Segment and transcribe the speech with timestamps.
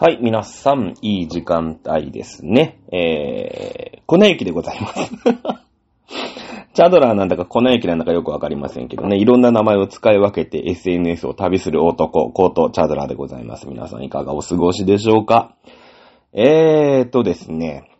[0.00, 2.78] はい、皆さん、いい時間帯ですね。
[2.92, 5.10] えー、粉雪でございます。
[6.72, 13.68] チャドラーなんだか粉雪なんだかよくわかりませんけどね、いろんな名前を使い分けて SNS を旅する男、コートチャドラーでございます。
[13.68, 15.56] 皆さんいかがお過ごしでしょうか
[16.32, 17.90] えーとですね、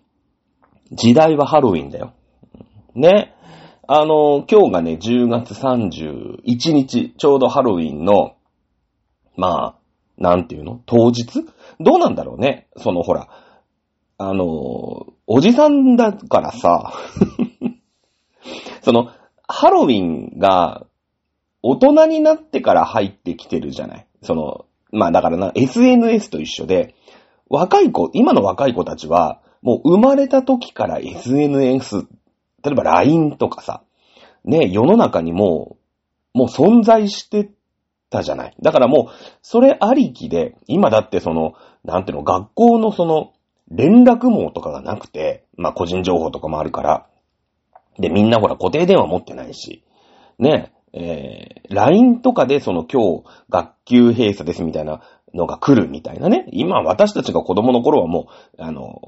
[0.92, 2.12] 時代はハロウィンだよ。
[2.94, 3.34] ね。
[3.88, 8.34] あの、今日がね、10月31日、ちょうどハロウィンの、
[9.36, 9.77] まあ、
[10.18, 10.82] なんていうの？
[10.86, 11.44] 当日？
[11.80, 12.68] どうなんだろうね。
[12.76, 13.28] そのほら、
[14.18, 16.92] あの、おじさんだからさ、
[18.82, 19.10] その、
[19.46, 20.86] ハロウィンが
[21.62, 24.06] 大人になってから入ってきてるじゃない？
[24.22, 26.94] その、まあだからな、SNS と一緒で、
[27.48, 32.06] 若い子、今の若い子たちは、もう生まれた時から SNS、
[32.64, 33.82] 例えば LINE とかさ、
[34.44, 35.76] ね、世の中にも、
[36.34, 37.50] もう存在して
[38.10, 38.54] たじゃない。
[38.60, 41.54] だからもう、それありきで、今だってその、
[41.84, 43.32] なんていうの、学校のその、
[43.70, 47.06] 連絡網とかがなくて、まあ個人情報とかもあるから、
[47.98, 49.84] で、みんなほら固定電話持ってないし、
[50.38, 55.02] ね、えー、LINE とかでその今日学級閉鎖ですみたいな
[55.34, 56.46] のが来るみたいなね。
[56.52, 59.00] 今私たちが子供の頃はもう、あの、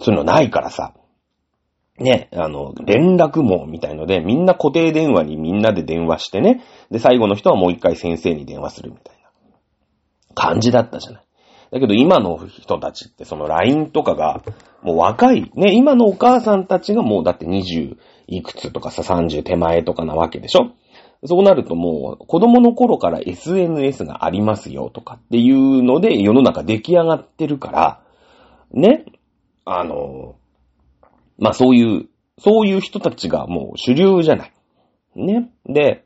[0.00, 0.94] そういうのないからさ。
[1.98, 6.62] ね、あの、連絡網みたいので、みんな固定電話にみんなで電話してね。
[6.90, 9.30] で、最後の人はもう一回先生に電話するみたいな
[10.34, 11.26] 感じだったじゃない。
[11.70, 14.42] だけど今の人たちってその LINE とかが、
[14.82, 17.96] もう若い、ね、今のお母さんたちがもうだって20
[18.28, 20.72] いくつとかさ、30手前とかなわけでしょ
[21.24, 28.00] そうなるともう子供の頃から SNS がありますよとかっていうので世の中出来上がってるから、
[28.70, 29.06] ね、
[29.64, 30.36] あの、
[31.38, 34.52] まあそういう、そういう人たちがもう主流じゃない。
[35.14, 35.50] ね。
[35.66, 36.04] で、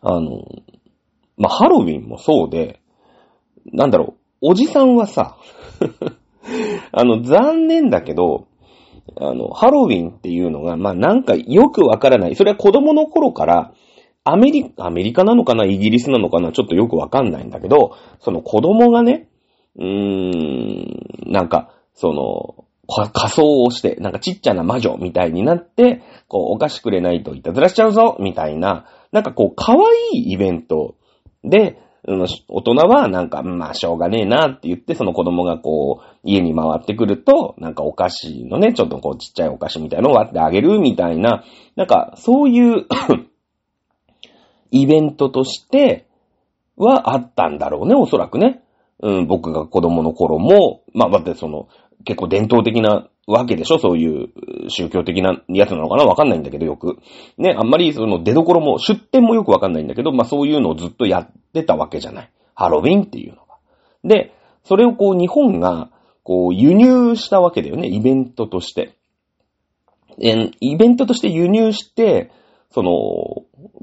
[0.00, 0.44] あの、
[1.36, 2.80] まあハロウィンもそうで、
[3.72, 5.36] なんだろう、おじさんはさ、
[6.92, 8.46] あの、残念だけど、
[9.16, 12.34] あの、ハロウィンっていうのが、まあなんかよくわからない。
[12.34, 13.72] それは子供の頃から、
[14.24, 19.28] アメリカ、アメリカなのかなイギリスなのかなちょっとよくわかんないんだけど、その子供がね、
[19.78, 29.78] うーん、なんか、その、仮装をして、なんかちっちゃな魔女みたいになって、こう、お菓子くれないといたずらしちゃうぞみたいな、なんかこう、可愛
[30.12, 30.96] いイベント
[31.42, 41.42] で、大人はなんか、まあ、しょうがねえなって言って、その子供がこう、家に回ってくると、なんかお菓子のね、ちょっとこう、ちっちゃいお菓子みたいのを割ってあげるみたいな、
[41.74, 42.86] なんか、そういう
[44.70, 46.06] イベントとして
[46.76, 48.62] はあったんだろうね、おそらくね。
[49.02, 51.68] うん、僕が子供の頃も、まあ、だってその、
[52.06, 53.78] 結構伝統的なわけでしょ？
[53.78, 54.28] そういう
[54.70, 56.04] 宗教的なやつなのかな？
[56.04, 56.98] わかんないんだけどよく。
[57.36, 62.30] ね、あんまりその出所も、出店もよくわかんないんだけど、まあそういうのをずっとやってたわけじゃない。
[62.54, 63.56] ハロウィンっていうのが。
[64.04, 64.32] で、
[64.64, 65.90] それをこう日本が、
[66.22, 68.96] こう輸入したわけだよね、イベントとして。
[70.20, 72.30] え、イベントとして輸入して、
[72.70, 72.90] その、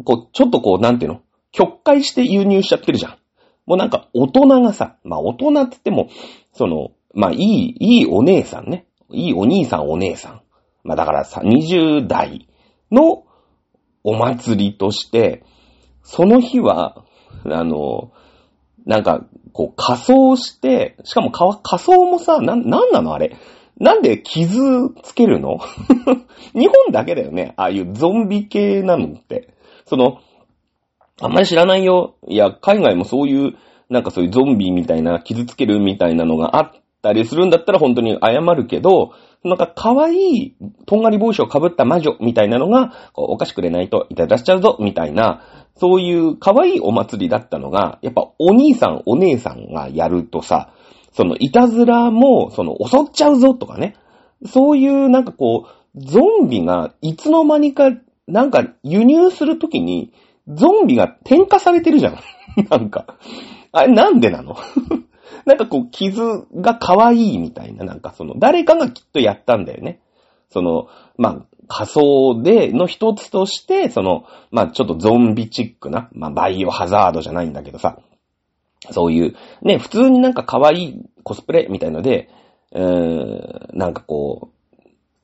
[0.03, 1.21] こう、ちょっとこう、なんていうの？
[1.51, 3.17] 曲解して輸入しちゃってるじゃん。
[3.65, 6.09] もうなんか大人がさ、まあ大人って言っても、
[6.53, 8.87] その、まあいい、いいお姉さんね。
[9.11, 10.41] いいお兄さんお姉さん。
[10.83, 12.47] まあだからさ、20代
[12.91, 13.23] の
[14.03, 15.43] お祭りとして、
[16.01, 17.05] その日は、
[17.45, 18.11] あの、
[18.85, 23.37] なんか、こう仮装して、しかも仮装もさ、な、なんなのあれ？
[23.79, 24.59] なんで傷
[25.03, 25.59] つけるの？
[26.53, 27.53] 日本だけだよね。
[27.55, 29.53] ああいうゾンビ系なのって。
[29.85, 30.19] その、
[31.21, 32.15] あんまり知らないよ。
[32.27, 33.55] いや、海外もそういう、
[33.89, 36.71] なんかそういうゾンビみたいな、傷つけるみたいなのがあっ
[37.03, 39.11] たりするんだったら本当に謝るけど、
[39.43, 40.55] なんか可愛い
[40.85, 45.43] とんがり帽子をかぶった魔女みたいなのが、お菓子くれないといただしちゃうぞ、みたいな、
[45.75, 50.71] そういう可愛いお祭りだったのが、やっぱお兄さんお姉さんがやるとさ、
[51.11, 53.95] そのいたずらも、その襲っちゃうぞとかね。
[54.45, 57.91] そういうなんかこう、ゾンビがいつの間にか、
[58.27, 60.13] なんか輸入するときに、
[60.47, 62.19] ゾンビが添加されてるじゃん。
[62.69, 63.17] なんか。
[63.73, 64.55] あれなんでなの？
[65.45, 69.99] なんかこう、傷が可愛いみたいな、なんかその、誰かがきっとやったんだよね。
[70.49, 70.87] その、
[71.17, 77.97] まあ、仮想での一つとして、その、まあ、ちょっとゾンビチックな、まあ、バイオハザードじゃないんだけどさ、
[78.91, 82.29] そういう、ね、普通になんか可愛いコスプレみたいので、
[82.71, 84.52] うーん、なんかこう、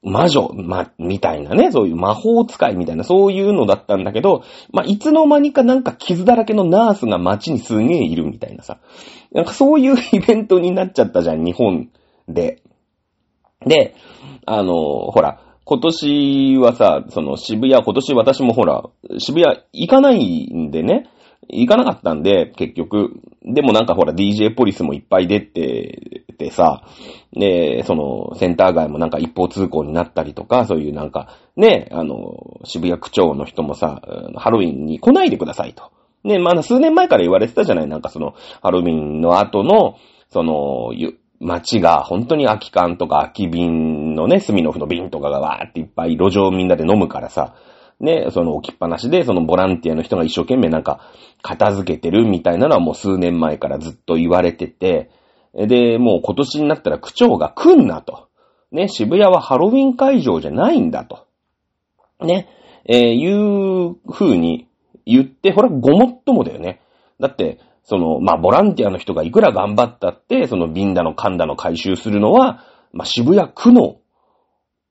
[0.02, 8.80] 魔女、ま、みたいなね、そういう魔法使いみたいな、そういうのだったんだけど、まあ、いつの間にかなんか傷だらけのナースが街にすげえいるみたいなさ。
[9.34, 11.90] なんかそういうイベントになっちゃったじゃん、日本
[12.28, 12.62] で。
[13.66, 13.94] で、
[14.46, 18.84] あの、ほら、今年はさ、その渋谷、今年私もほら、
[19.20, 21.10] 渋谷行かないんでね、
[21.52, 23.20] 行かなかったんで、結局。
[23.44, 26.84] でもなんかほら DJ ポリスもいっぱい出ててさ、
[27.34, 34.02] で、そのセンター街もなんか一方通行になったりとか、そういうなんか、ね、あの、渋谷区長の人もさ、
[34.36, 35.92] ハロウィンに来ないでくださいと。
[36.24, 37.88] ね、まだ数年前から言われてたじゃない？
[37.88, 39.96] なんかその、ハロウィンの後の、
[40.30, 40.92] その、
[41.40, 47.56] 街が本当に空き缶とか空き瓶のね、スミノフの瓶とかがわーっていっぱい路上みんなで飲むからさ、
[48.00, 51.02] ね、その置きっぱなしで、そのボランティアの人が一生懸命なんか
[51.42, 55.12] 片付けてるみたいなのはもう数年前からずっと言われてて、
[55.54, 58.30] で、もう今年になったら区長が来んなと。
[58.72, 61.28] ね、渋谷はハロウィン会場じゃないんだと。
[62.22, 62.48] ね、
[62.86, 64.68] えー、いう風に
[65.06, 66.82] 言って、ほら、ごもっともだよね。
[67.20, 72.64] だって、その、まあ、ボランティアの人がいくら頑張ったって、その瓶だの缶だの回収するのは、
[72.94, 73.98] まあ、渋谷区の、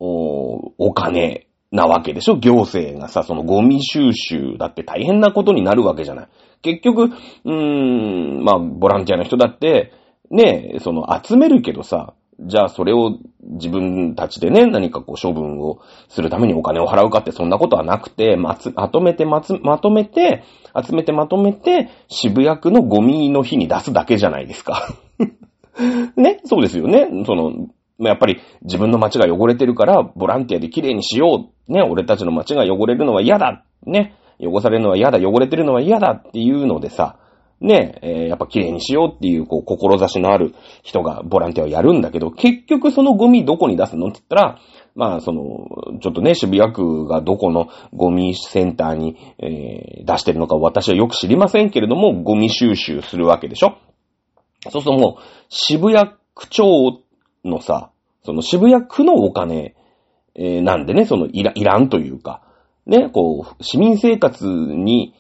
[0.00, 2.37] お、お金なわけでしょ？
[2.38, 6.29] 行政がさ、そのゴミ収集だって大変なことになるわけじゃない。
[6.62, 9.93] 結局、うーん、まあ、ボランティアの人だって、
[10.31, 20.44] ね、その集めるけどさ、じゃあそれを自分たちでね、何かこう処分をするためにお金を払うかってそんなことはなくて、まつ、まとめてまつ、まとめて、
[20.81, 24.88] 集めてまとめて、渋谷区のゴミの日に出すだけじゃないですか。
[26.17, 27.09] ね、そうですよね。
[27.26, 31.72] その、やっぱり自分の街が汚れてるから、ボランティアで綺麗にしよう。
[31.72, 33.64] ね、俺たちの街が汚れるのは嫌だ。
[33.84, 37.18] ね、汚されるのは嫌だ、汚れてるのは嫌だっていうのでさ、
[37.60, 40.54] ね、えー、やっぱ綺麗にしようっていう、こう、志のある
[40.84, 44.58] 人がボランティアをやるんだけど、結局そのゴミどこに出すのって言ったら、
[44.94, 45.66] まあ、その、
[46.00, 53.78] ちょっとね、渋谷区がどこのゴミセンターに、えー、出してるのか私はよく知りませんけれども、ゴミ収集するわけでしょ
[54.70, 57.00] そうするともう、渋谷区長
[57.44, 57.90] のさ、
[58.23, 59.75] その渋谷区のお金、
[60.35, 62.43] えー、なんでね、そのいら、いらんというか、
[62.87, 65.14] ね、こう、市民生活に、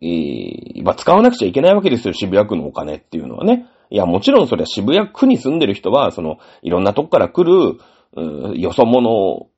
[0.00, 3.66] えー、まあ、使わなくちゃいけないわけですよ、渋谷区のお金っていうのはね。
[3.90, 7.78] いや、もちろんそれは渋谷区に住んでる人は、その、いろんなとこから来る、
[8.16, 9.48] うよそ者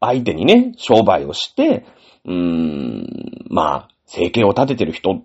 [0.00, 1.86] 相手にね、商売をして、
[2.24, 5.24] うーん、まあ、生計を立ててる人っ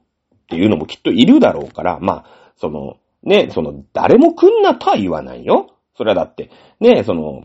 [0.50, 5.76] ていうのもきっといるだろうから、まあ、その、ね、その、誰も来んなとは言わないよ。
[5.96, 6.50] それはだって、
[6.80, 7.44] ね、その、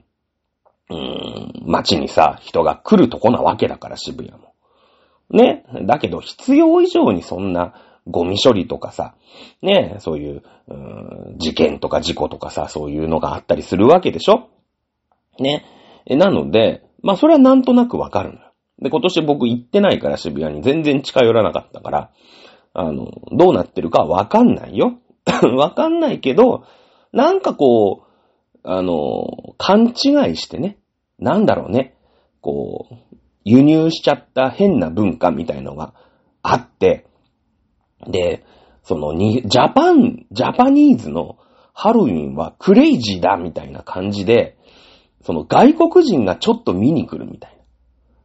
[0.89, 4.53] うーん、街にさ、人が来るとこなわけだから、渋谷も。
[5.31, 5.65] ね。
[5.83, 7.75] だけど、必要以上にそんな、
[8.09, 9.17] ゴミ処理とかさ、
[9.63, 14.49] ね、そういう、うー事件とか事故とかさ、そういうのがあったりするわけでしょ？
[15.41, 15.65] ね。
[16.09, 18.53] なので、まあそれはなんとなくわかるのよ。
[18.79, 22.11] で、今年僕行ってないから渋谷に全然近寄らなかったから、
[22.75, 24.99] あの、どうなってるかわかんないよ。
[25.57, 26.65] わかんないけど、
[27.13, 28.06] なんかこう、
[28.69, 30.77] あの、勘違いしてね、
[31.21, 31.95] なんだろうね、
[32.41, 35.95] こう、輸入しちゃった変な文化みたいのが
[36.43, 37.07] あって、
[38.09, 38.45] で、
[38.83, 41.39] そのに、ジャパン、ジャパニーズの
[41.73, 44.59] ハロウィンはクレイジーだみたいな感じで、
[45.23, 47.57] その外国人がちょっと見に来るみたいな。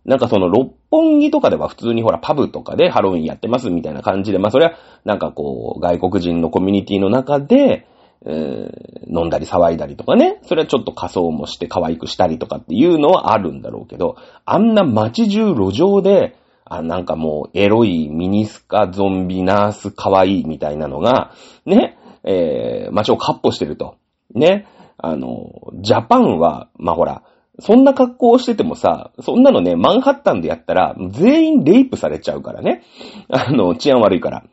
[0.03, 4.73] なんかその六本木とかでは普通にほらパブとかでハロウィンやってますみたいな感じで、まあそれは
[5.05, 7.85] なんかこう外国人のコミュニティの中で、
[8.25, 14.15] 飲んだり騒いだりとかね、それはちょっと仮装もして可愛くしたりとかっていうのはあるんだろうけど、
[14.45, 16.35] あんな街中路上で、
[16.65, 21.33] あ、なんかもうエロいミニスカゾンビナース可愛いみたいなのが、
[21.65, 23.95] ね、えー、街をカッポしてると。
[24.33, 24.67] ね、
[24.97, 27.23] あの、ジャパンは、まあ、ほら、
[27.59, 32.83] そんな格好をしててもさ、そんなのね、マンハッタンでやったら、全員レイプされちゃうからね。
[33.29, 34.43] あの、治安悪いから。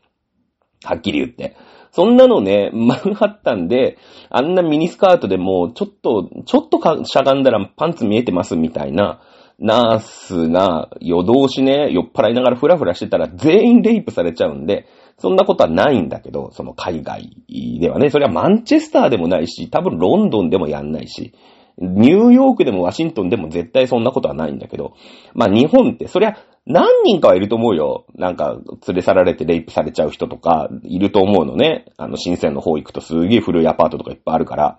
[0.84, 1.56] はっきり言って。
[1.92, 3.98] そんなのね、マンハッタンで、
[4.30, 9.20] あんなミニスカートでも、ちょっと、ちょっとかしゃがんだらパンツ見えてますみたいな、
[9.58, 14.86] ナースが夜通しね、酔っ払いながらフラフラしてたら全員レイプされちゃうんで、
[15.18, 17.36] そんなことはないんだけど、その海外
[17.80, 21.32] ではね、それはマンチェスターでもないし、多分ロンドンでもやんないし、
[21.80, 24.94] ニューヨークでもワシントンでも絶対そんなことはないんだけど、
[25.34, 28.04] まあ日本って、そりゃ何人かはいると思うよ。
[28.14, 31.86] なんか、連れ去られてレイプされちゃう人とか、いると思うのね。
[31.96, 34.78] あの、新鮮の方行くとすげえ古いアパートとかいっぱいあるから。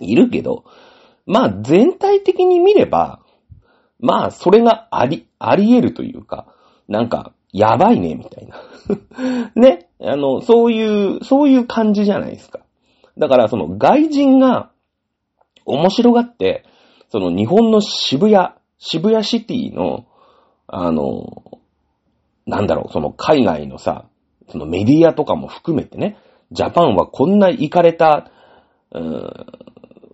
[0.00, 0.64] いるけど、
[1.26, 3.20] まあ全体的に見れば、
[3.98, 6.54] まあそれがあり、あり得るというか、
[6.88, 8.62] なんか、やばいね、みたいな。
[9.56, 9.88] ね。
[10.00, 12.60] あの、そういう、そういう感じじゃないですか。
[13.18, 14.71] だから、その外人が
[15.66, 16.64] 面白がって、
[17.10, 20.06] その日本の渋谷、渋谷シティの
[20.74, 21.60] あの、
[22.46, 24.06] なんだろう、その海外のさ、
[24.50, 26.16] そのメディアとかも含めてね、
[26.50, 28.30] ジャパンはこんな行かれた、
[28.90, 29.46] うーん、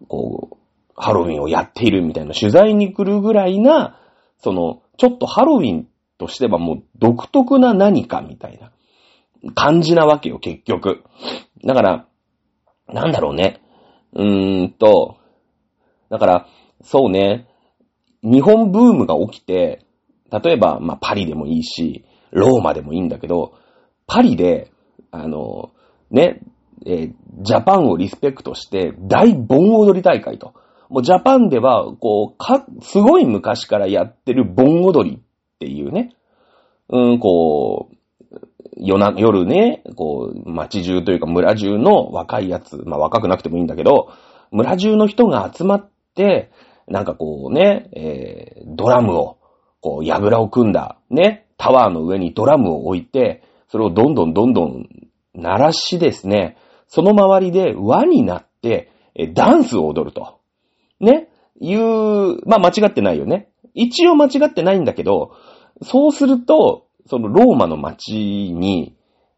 [0.08, 0.56] こう、
[0.96, 4.00] ハロウィンをやっているみたいな取材に来るぐらいな、
[4.38, 5.86] その、ちょっとハロウィン
[6.18, 8.72] としてはもう独特な何かみたいな
[9.54, 11.04] 感じなわけよ、結局。
[11.64, 12.06] だから、
[12.88, 13.60] なんだろうね。
[14.12, 15.17] うーんと、
[16.10, 16.46] だから、
[16.82, 17.48] そうね、
[18.22, 19.84] 日本ブームが起きて、
[20.30, 23.54] 例えば、まあ、パリでもいいし、ローマでもいいんだけど、
[24.06, 24.70] パリで、
[25.10, 25.70] あの、
[26.10, 26.40] ね、
[26.86, 30.54] えー、ジャパンをリスペクトして大盆踊り大会と。
[30.88, 35.20] もうジャパンでは、こう、か、すごい昔からやってる盆踊りっ
[35.58, 36.14] ていうね、
[36.88, 37.94] うん、こう、
[38.76, 44.12] 夜な、夜ね、こう、街中というか村中の若いやつ、まあ若くなくてもいいんだけど、
[44.50, 45.97] 村中の人が集まって、
[46.86, 49.38] なんかこうね、えー、ドラムを、
[49.80, 54.88] こう、櫓を組んだ、ね、タワーの上にドラムを置いて、それをどんどんどんどん
[55.34, 56.56] 鳴らしですね、
[56.86, 58.90] その周りで輪になって、
[59.34, 60.38] ダンスを踊ると。
[61.00, 61.28] ね。
[61.60, 63.50] いう、まあ間違ってないよね。
[63.74, 65.32] 一応間違ってないんだけど、
[65.82, 68.94] そうすると、そのローマの街に、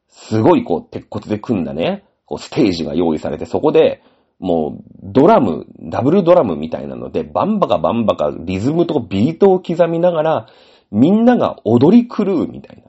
[0.09, 4.03] すごいこう、鉄骨で組んだね、こう、ステージが用意されて、そこで、
[4.41, 10.47] もう、ドラム、ダブルドラムみたいなので、バンバカバンバカ、リズムとビートを刻みながら、
[10.91, 12.83] みんなが踊り狂うみたいな。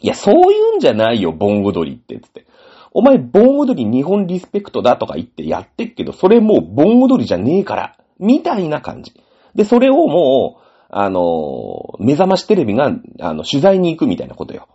[0.00, 2.46] いや、そういうんじゃないよ、盆踊りって、つって。
[2.92, 9.12] お前、盆踊り日本リスペクトだとか言ってやってっけど、それもう盆踊りじゃねえから、みたいな感じ。
[9.54, 14.68] で、それをもう、あの、目覚ましテレビが、あの、取材に行くみたいなことよ。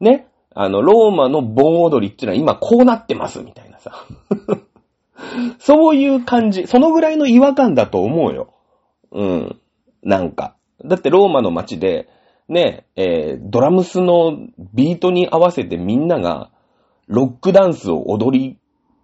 [0.00, 0.26] ね？
[0.54, 3.92] あの、ローマの盆踊りってのは今こうなってます、みたいなさ。
[5.58, 6.66] そういう感じ。
[6.66, 8.52] そのぐらいの違和感だと思うよ。
[9.10, 9.60] うん。
[10.02, 10.56] なんか。
[10.84, 12.08] だってローマの街で、
[12.48, 14.36] ね、えー、ドラムスの
[14.74, 16.50] ビートに合わせてみんなが、
[17.06, 18.58] ロックダンスを踊り、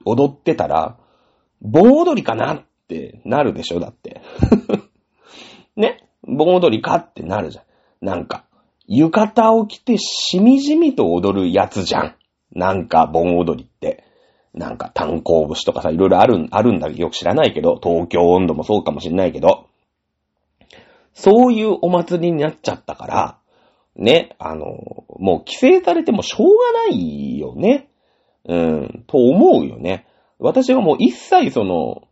[0.05, 0.97] 踊ってたら、
[1.61, 4.23] 盆踊りかなってなるでしょだって。
[5.77, 6.05] ね？
[6.23, 7.65] 盆踊りかってなるじゃん。
[8.05, 8.45] なんか、
[8.87, 12.15] 浴衣を着てしみじみと踊るやつじゃん。
[12.53, 14.05] なんか、盆踊りって。
[14.55, 19.67] なんか、炭鉱節とかさ、いろいろある、あるんだけどよく知らないけど、東京温度もそうかもしんないけど、
[21.12, 23.38] そういうお祭りになっちゃったから、
[23.97, 24.67] ね、あの、
[25.19, 27.88] もう規制されてもしょうがないよね。
[28.45, 30.07] うん、と思うよね。
[30.38, 32.02] 私はもう一切その、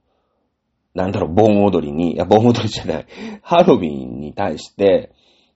[0.95, 3.07] なんだろう、盆踊りに、いや、盆踊りじゃない、
[3.43, 5.12] ハロウィンに対して、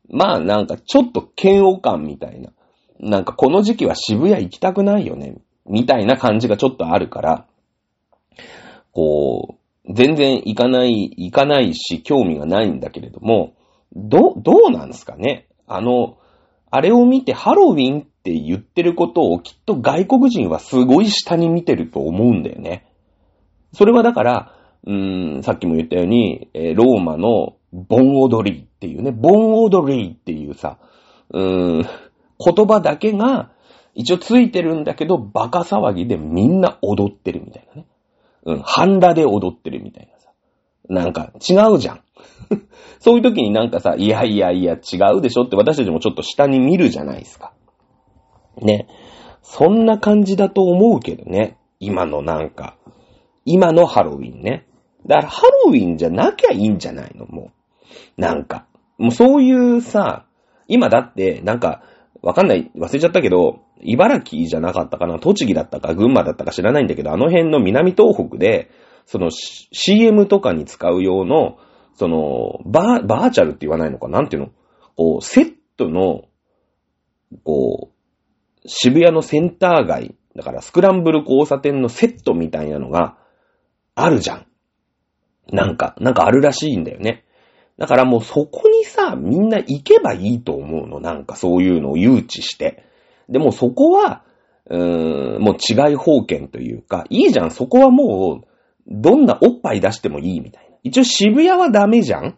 [0.08, 2.52] まあなんかちょっと嫌悪感みたいな。
[3.00, 7.46] なんかこの時期は渋谷行きたくないよね、みたいな感じがちょっとあるから、
[8.92, 13.54] こう、全然行かない、行かないし、興味がないんだけれども、
[13.94, 15.46] ど、どうなんすかね？
[15.66, 16.18] あの、
[16.70, 22.86] あれを見てハロウィンって言ってることをきっと外国人はすごい下に見てると思うんだよね。
[23.72, 30.78] それはだから、うーん、さっきも言ったように、え、ローマの盆踊りっていうね、盆踊りっていうさ、
[31.30, 33.50] うーん、言葉だけが
[33.94, 37.87] 一応ついてるんだけど、バカ騒ぎでみんな踊ってるみたいなね。
[38.44, 40.30] うん、半裸で踊ってるみたいなさ。
[40.88, 42.00] なんか違うじゃん。
[43.00, 47.52] そういう時になんかさ、いやいやいや違うでしょって私たちもちょっと下に見るじゃないですか。
[48.61, 48.88] ね。
[49.42, 51.59] そんな感じだと思うけどね。
[51.78, 52.76] 今のなんか、
[53.44, 54.66] 今のハロウィンね。
[55.06, 57.50] だからハロウィンじゃなきゃいいんじゃないのも
[58.18, 58.20] う。
[58.20, 58.66] なんか。
[58.99, 60.26] もうそういうさ、
[60.68, 61.82] 今だって、なんか、
[62.22, 68.70] わかんない、忘れちゃったけど、茨城じゃなかったかな、栃木だったか、群馬だったか知らないんだけど、あの辺の南東北で、
[69.06, 71.58] その CM とかに使う用の、
[71.94, 74.08] その、バー、バーチャルって言わないのか？
[74.08, 74.48] なんていうの？
[74.96, 76.22] こう、セットの、
[77.44, 83.18] こう、渋谷のセンター街、だからスクランブル交差点のセットみたいなのが
[83.94, 84.46] あるじゃん。
[85.52, 87.24] なんか、なんかあるらしいんだよね。
[87.80, 91.00] だからもうそこにさ、みんな行けばいいと思うの。
[91.00, 92.84] なんかそういうのを誘致して。
[93.30, 94.22] でもそこは、
[94.68, 98.46] うーん、もう違い方権というか、いいじゃん、そこはもう、
[98.87, 100.76] どんなおっぱい出してもいいみたいな。
[100.82, 102.37] 一応渋谷はダメじゃん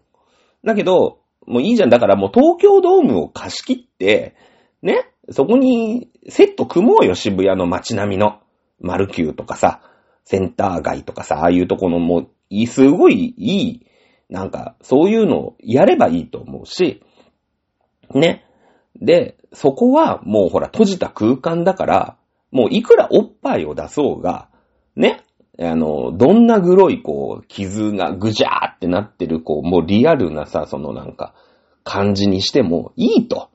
[0.65, 1.91] だけど、もういいじゃん。
[1.91, 4.37] だからもう東京ドームを貸し切って、
[4.81, 8.39] ねそこにセット組もうよ、渋谷の街並みの。
[8.81, 9.81] マルキューとかさ、
[10.25, 13.87] センター街とかさ、ああいうとこのもう、すごいいい、
[14.33, 17.03] なんか、そういうのをやればいいと思うし、
[18.15, 18.47] ね。
[18.97, 22.17] で、そこはもうほら閉じた空間だから、
[22.51, 24.49] もういくらおっぱいを出そうが、
[24.97, 25.23] ね。
[25.61, 31.35] あの、どんなグロい、こう、傷がぐじゃーってなってる、こう、もうリアルなさ、そのなんか、
[31.85, 33.51] 感じにしてもいいと。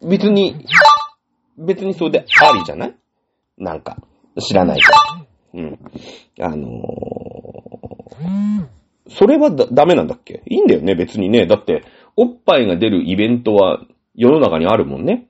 [0.00, 0.64] 別に、
[1.58, 2.94] 別にそれでありじゃない？
[3.58, 3.98] なんか、
[4.40, 5.60] 知らないから。
[5.60, 5.78] うん。
[6.40, 8.66] あのー、
[9.08, 10.42] それはだ、ダメなんだっけ？
[10.46, 11.46] いいんだよね、別にね。
[11.46, 11.84] だって、
[12.16, 13.80] おっぱいが出るイベントは
[14.14, 15.28] 世の中にあるもんね。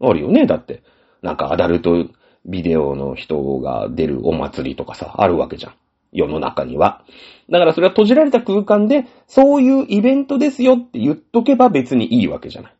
[0.00, 0.82] あるよね、だって。
[1.22, 2.06] なんかアダルト
[2.44, 5.74] ビデオの人が出るお祭りとかさ、あるわけじゃん。
[6.12, 7.04] 世の中には。
[7.50, 12.74] だからそれは閉じられた空間で、そういうイベントですよって言っとけば別にいいわけじゃない。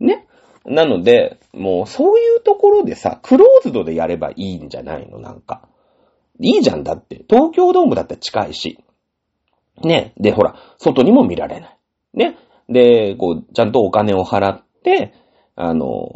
[0.00, 0.26] ね？
[0.66, 5.20] なので、もうそういうところでさ、クローズドでやればいいんじゃないの？
[5.20, 5.68] なんか。
[6.38, 7.24] いいじゃんだって。
[7.28, 8.78] 東京ドームだったら近いし。
[9.82, 10.12] ね。
[10.18, 11.78] で、ほら、外にも見られない。
[12.14, 12.36] ね。
[12.68, 15.12] で、こう、ちゃんとお金を払って、
[15.56, 16.08] あの、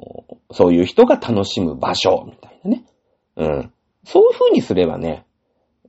[0.52, 2.85] そういう人が楽しむ場所、みたいなね。
[3.37, 3.73] うん。
[4.04, 5.26] そういう風にすればね、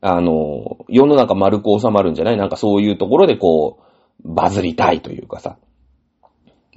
[0.01, 2.37] あの、世の中丸く収まるんじゃない？
[2.37, 3.79] なんかそういうところでこ
[4.23, 5.57] う、バズりたいというかさ。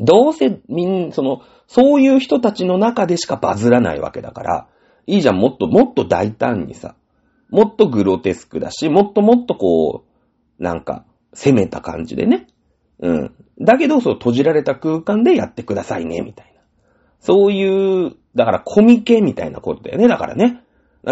[0.00, 4.69] どうせみん、その、そういう人たちの中でしかバズらないわけだから、
[5.07, 6.95] いいじゃん、もっともっと大胆にさ、
[7.50, 10.08] もっとグロテスクだし、もっともっとこう、
[10.59, 12.47] なんか、攻めた感じでね。
[13.00, 13.35] うん。
[13.61, 16.62] だけど、そう閉じられた空間でやってくださいね、みたいな。
[17.21, 20.62] そういう、だからコミケみたいなことだよね、だからね。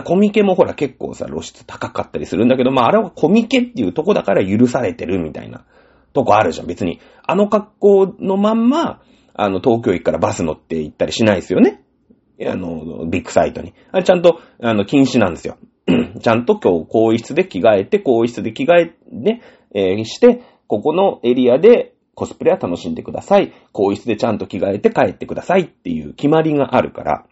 [0.04, 5.64] コミケもほら結構さ、露出高かったりするんだけど、まああれはコミケっていうとこだから許されてるみたいな
[6.12, 6.66] とこあるじゃん。
[6.66, 9.02] 別に、あの格好のまんま、
[9.34, 11.82] あの、東京駅からバス乗って行ったりしないですよね。
[12.44, 13.74] あの、ビッグサイトに。
[13.92, 15.56] あれちゃんと、あの、禁止なんですよ。
[15.86, 23.52] ちゃんと今日、更衣室で着替えて、更衣室で着替え、ね、えー、して、ここのエリアでコスプレは楽しんでください。
[23.72, 27.26] 更衣室でちゃんと着替えて帰ってくださいっていう決まりがあるから、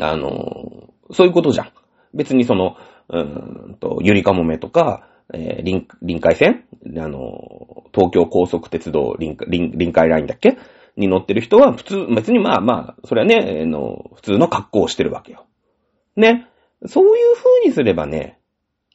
[0.00, 1.72] あのー、そういうことじゃん。
[2.12, 2.76] 別にその、
[3.08, 6.64] うーんと、ゆりかもめとか、えー、臨、臨海線？
[6.98, 10.58] あの、東京高速鉄道臨、臨、臨海ラインだっけ？
[10.96, 15.46] に乗ってる人は普通、別にまあまあ、それはね、あの、普通の格好をしてるわけよ。
[16.16, 16.46] ね？
[16.86, 18.38] そういう風にすればね、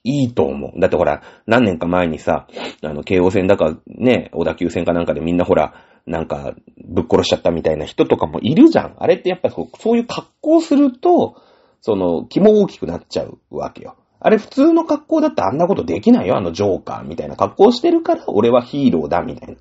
[0.04, 0.80] いいと思う。
[0.80, 2.48] だってほら、何年か前にさ、
[2.82, 5.74] あの、京王線だか、ね、小田急線かなんかでみんなほら、
[6.06, 6.54] なんか、
[6.88, 8.96] ぶっ殺しちゃったみたいな人とかもいるじゃん。
[8.98, 11.36] あれってやっぱそうそういう格好すると、
[11.82, 13.96] その、気も大きくなっちゃうわけよ。
[14.22, 16.38] あれ普通の格好だってあんなことできないよ。
[16.38, 19.56] あのジョーカーみたいな格好してるから、俺はヒーローだみたいな。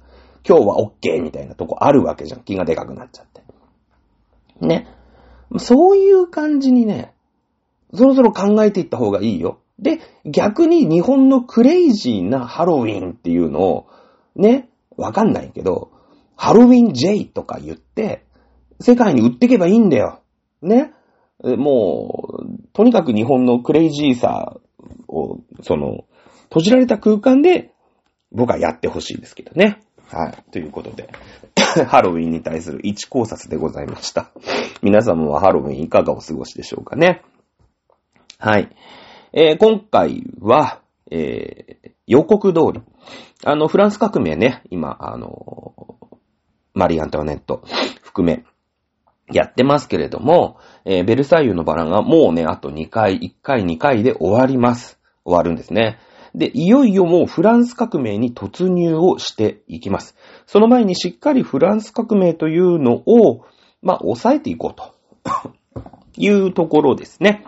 [0.49, 2.41] 今日はオッケーみたいなとこあるわけじゃん。
[2.41, 3.43] 気がでかくなっちゃって。
[4.67, 4.89] ね。
[5.59, 7.15] そういう感じにね、
[7.95, 9.61] そろそろ考えていった方がいいよ。
[9.79, 13.87] で、逆に日本のクレイジーなハロウィンっていうのを、
[14.35, 15.91] ね、わかんないけど、
[16.37, 18.25] ハロウィン J とか言って、
[18.81, 20.21] 世界に売ってけばいいんだよ。
[20.63, 20.93] ね。
[21.43, 24.57] もう、とにかく日本のクレイジーさ
[25.09, 26.05] を、その、
[26.45, 27.73] 閉じられた空間で、
[28.33, 29.81] 僕はやってほしいですけどね。
[30.09, 30.51] はい。
[30.51, 31.09] ということで、
[31.87, 34.31] ハロウィンに対する一考察でございました。
[34.83, 37.23] 皆様はハロウィンいかがお過ごしでしょうかね。
[38.41, 38.69] はい。
[39.33, 42.83] えー、今回は、えー、予告通り、
[43.45, 45.97] あの、フランス革命ね、今、あの、
[46.73, 47.65] マリー・アントワネット
[48.01, 48.45] 含め、
[49.33, 55.01] やってますけれども、えー、ベルサイユのバラがもうね、あと2回、1回、2回で終わります。
[55.25, 55.99] 終わるんですね。
[56.33, 60.15] で、いよいよもうフランス革命に突入をしていきます。
[60.47, 63.45] その前にしっかりフランス革命というのを、
[63.83, 64.95] まあ、抑えていこうと
[66.17, 67.45] いうところですね。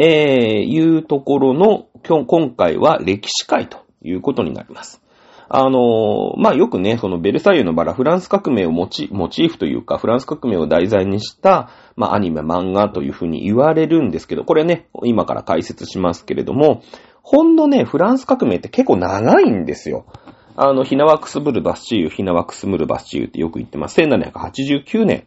[0.00, 5.02] えー、いうところの、今日今回は歴史会ということになります。
[5.48, 16.82] あのまあ、よくね、そのベルサイユのバラ、フランス革命をモチモチーフというか、フランス革命を題材にした、まあ、アニメ、漫画というふうに言われるんですけど、これね、今から解説しますけれども、
[17.22, 20.06] ほんのね、フランス革命って結構長いんですよ。
[20.54, 24.00] あの、ヒナワクスブルバスチーユ、ヒナワクスムルバスチーユってよく言ってます。
[24.00, 25.24] 1789年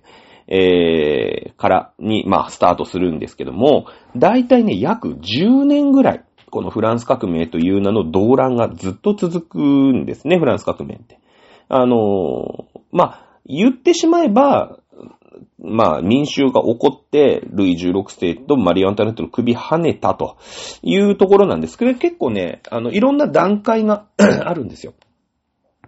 [0.53, 3.85] えー、からに、まあ、スタートするんですけども、
[4.17, 11.19] だいたいね、約10年ぐらい、このフランス革命という名の動乱がずっと続くんですね、フランス革命って。
[11.69, 14.77] あのー、まあ、言ってしまえば、
[15.57, 20.35] まあ、民衆が起こって、ルイ16世とマリー・アントネットの首跳ねたと
[20.81, 24.93] いうところなんですけど、結構ね、あの、いろんな段階が あるんですよ。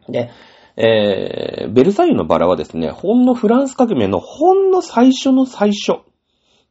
[0.08, 0.30] で、
[0.76, 6.02] えー、ベルサイユのバラはですね、ほんのフランス革命のほんの最初の最初、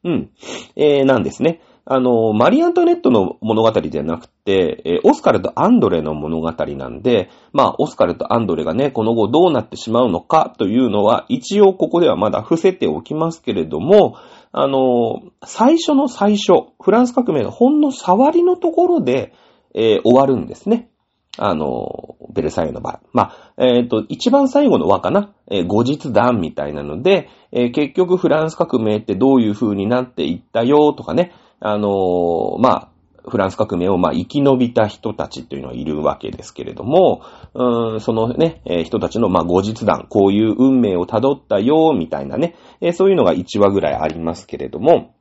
[0.03, 0.29] うん、
[0.75, 1.61] えー、なんですね。
[1.85, 14.15] あの、マリー・アントネットの物語ではなくて、えー、オスカルとアンドレの物語なんで、まあ、オスカルとアンドレがね、この後どうなってしまうのかというのは、一応ここではまだ伏せておきますけれども、
[14.53, 19.33] あの、最初の最初、フランス革命のほんの触りのところで、
[19.73, 20.89] えー、終わるんですね。
[21.37, 22.99] あの、ベルサイユの場合。
[23.11, 32.89] まあ、えっ、ー、と、一番最後の輪かな、えー、後日談みたいなので、えー、結局フランス革命ってどういう風になっていったよとかね、あのまあ、
[33.29, 37.21] フランス革命を、まあ、生き延びた人たちというのはいるわけですけれども、
[37.53, 45.15] うん、そのね、え人たちの、まあ、後日談、こういう運命を辿ったよ、みたいなね、えそういうのが1話ぐらいありますけれども、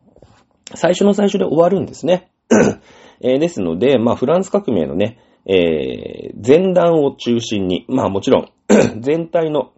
[0.75, 2.31] 最初の最初で終わるんですね。
[3.23, 8.51] えですので、まあ、フランス革命のね、えー前段を中心に、まあもちろん、
[9.01, 9.73] 全体の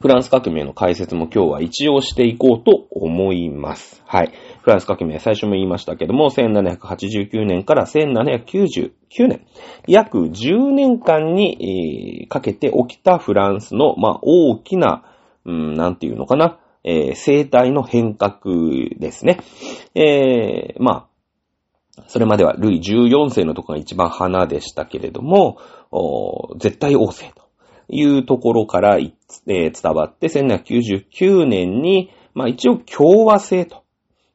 [0.00, 4.02] フランス革命の解説も今日は一応していこうと思います。
[4.06, 4.32] はい。
[4.62, 8.92] フランス革命、最初も言いましたけども、1789年から1799
[9.28, 9.46] 年、
[9.86, 15.04] 約10年間に、えーかけて起きたフランスの、まあ、大きな、
[15.44, 18.38] うん、なんていうのかな、えー生態の変革
[18.98, 19.38] ですね。
[19.94, 21.06] えーまあ、
[22.08, 25.58] それまではルイ14世のとこが一番花でしたけれども、
[26.58, 27.46] 絶対王政と
[27.88, 29.12] いうところから、えー
[29.46, 33.84] 伝わって、1799年に、まあ一応共和制と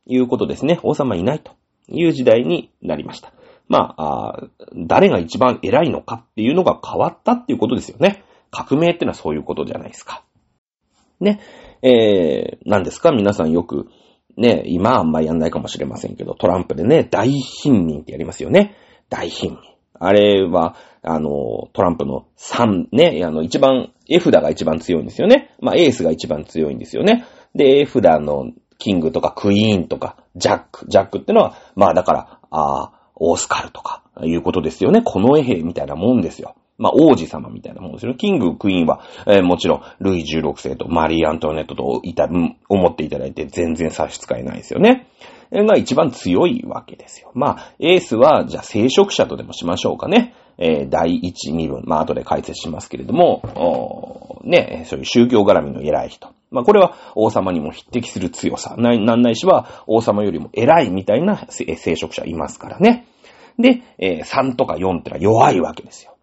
[0.05, 0.79] いうことですね。
[0.83, 1.51] 王様いないと
[1.89, 3.33] いう時代になりました。
[3.67, 4.43] まあ、あ
[4.75, 8.23] 誰が一番偉いのかっていうのが変わったっていうことですよね。
[8.51, 10.23] 革命ってのはそういうことじゃないですか。
[11.19, 11.39] ね。
[11.83, 13.11] えー、何ですか？
[13.11, 13.87] 皆さんよく、
[14.39, 18.75] ね、今あんまりやんないかもしれませんけど、トランプでね、大貧民ってやりますよね。
[19.09, 19.59] 大貧民。
[19.99, 25.51] あれは、あの、トランプの3ね、あの、一番、絵札が一番強いんですよね。
[25.59, 27.25] まあ、エースが一番強いんですよね。
[27.53, 35.01] で、絵札のキングとかクイーンとか、ジャック、ジャックってのは、まあだから、あーオースカルとか、いうことですよね。
[35.03, 36.55] この絵兵みたいなもんですよ。
[36.79, 38.17] まあ、王子様みたいなもんですよね。
[38.17, 42.27] キング、クイーンは、えーもちろん、ルイ16世とマリー・アントワネットといた、
[42.69, 45.07] 思っていただいて全然差し支えないですよね。
[45.51, 47.31] えーが一番強いわけですよ。
[47.35, 50.33] まあ、エースは、じゃあ、聖職者とでもしましょうかね。
[50.57, 56.29] えー第1、2分、まあ、後で解説しますけれども、おね、そういう宗教絡みの偉い人。
[56.51, 58.75] まあ、これは王様にも匹敵する強さ。
[58.77, 63.05] ななんないしは王様よりも偉いみたいな聖聖職者いますからね。
[63.59, 66.15] で、えー3とか4ってのは弱いわけですよ。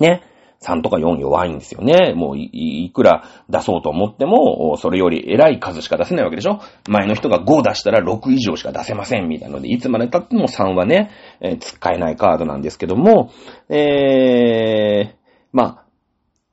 [0.00, 0.22] ね。
[0.62, 2.12] 3とか4弱いんですよね。
[2.14, 6.60] もうい、いくら出そうと思っても、それより偉い数しか出せないわけでしょ？
[6.86, 11.10] 前の人が5出したら6以上しか出せませんみたいなので、いつまで経っても3はね、
[11.40, 13.30] えー使えないカードなんですけども、
[13.70, 15.16] えー、
[15.52, 15.84] まあ、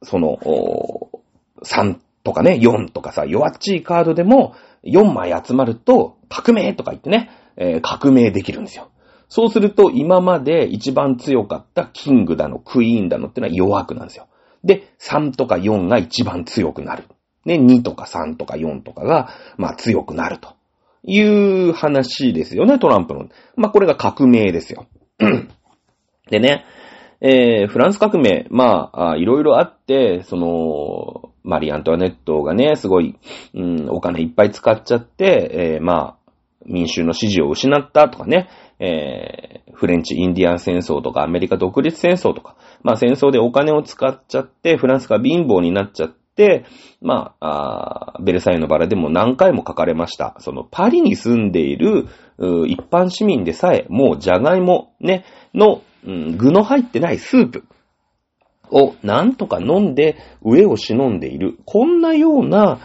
[0.03, 0.37] その、
[1.63, 4.53] 3とかね、4とかさ、弱っちいカードでも、
[4.85, 8.87] 4枚集まると、革命とか言ってね、えー革命できるんですよ。
[9.29, 14.27] そうすると、今まで一番強かったキングだの、クイーンだのってのは弱くなんですよ。
[14.63, 17.03] で、3とか4が一番強くなる。
[17.45, 20.55] ね、2とか3とか4とかが、まあ強くなると
[21.03, 23.27] いう話ですよね、トランプの。
[23.55, 24.85] まあこれが革命ですよ。
[26.29, 26.65] でね、
[27.19, 33.15] えー、フランス革命、まあ、あいろいろあって、その、マリー・アントワネットがね、すごい、
[33.55, 36.26] うん、お金いっぱい使っちゃって、えー、まあ、
[36.67, 38.49] 民衆の支持を失ったとかね、
[38.79, 46.65] えー、フレンチ・インディアン戦争とかアメリカ独立戦争とか、まあ戦争でお金を使っちゃって、フランスが貧乏になっちゃって、
[47.01, 50.35] まあ、あベルサイユのバラでも何回も書かれました。
[50.39, 52.07] そのパリに住んでいる
[52.67, 57.63] 一般市民でさえ、もうジャガイモ、ね、の、うん具の入ってないスープ
[58.69, 61.57] をなんとか飲んで上を忍んでいる。
[61.65, 62.79] こんなような、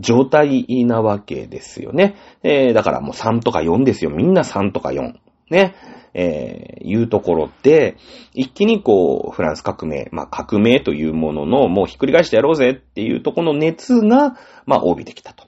[0.00, 2.16] 状態なわけですよね。
[2.42, 4.10] えーだからもう3とか4ですよ。
[4.10, 5.14] みんな3とか4。
[5.50, 5.74] ね。
[6.14, 7.96] えーいうところで、
[8.34, 15.46] 一気にこう、フランス革命、まあ革命というものの、もうひっくり返してやろうぜっていうとこの熱が、まあ帯びてきたと。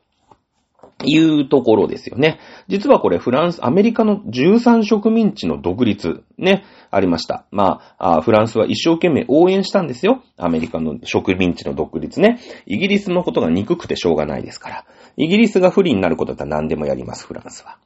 [1.05, 2.41] いうところですよね。
[2.69, 7.45] 実はこれフランス、アメリカの13植民地の独立、ね、ありました。
[7.51, 10.23] まあ、フランスは一生懸命応援したんですよ。
[10.39, 12.41] アメリカの植民地の独立ね。
[12.65, 14.85] イギリスのことが憎くてしょうがないですから。
[15.19, 17.79] イギリスが不利になることだったら何でもやります、フランスは。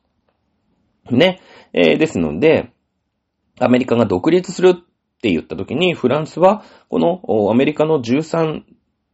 [1.11, 1.41] ね。
[1.73, 2.73] えーですので、
[3.59, 8.63] アメリカが独立するって言った時に、フランスは、このアメリカの13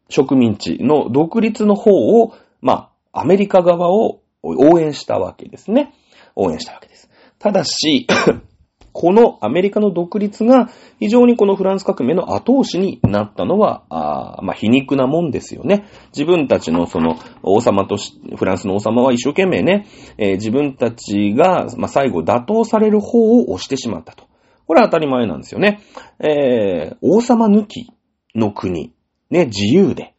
[0.09, 5.95] 植民地の独立の方を、まあ、アメリカ側を応援したわけですね。
[6.35, 7.09] 応援したわけです。
[7.39, 8.07] ただし、
[8.93, 15.85] このアメリカの独立が非常にこのフランス革命の後押しになったのは、あまあ、皮肉なもんですよね。
[16.17, 24.25] 自分たちのその王様とし、フランスの王様は一生懸命ね、えー自分たちが、まあ、最後打倒される方を押してしまったと。
[24.67, 25.81] これは当たり前なんですよね。
[26.19, 27.91] えー王様抜き
[28.35, 28.93] の国、
[29.31, 30.15] ね、自由で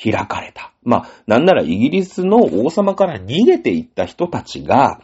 [0.00, 0.72] 開かれた。
[0.86, 5.00] まあ、なんならイギリスの王様から逃げていった人たちが、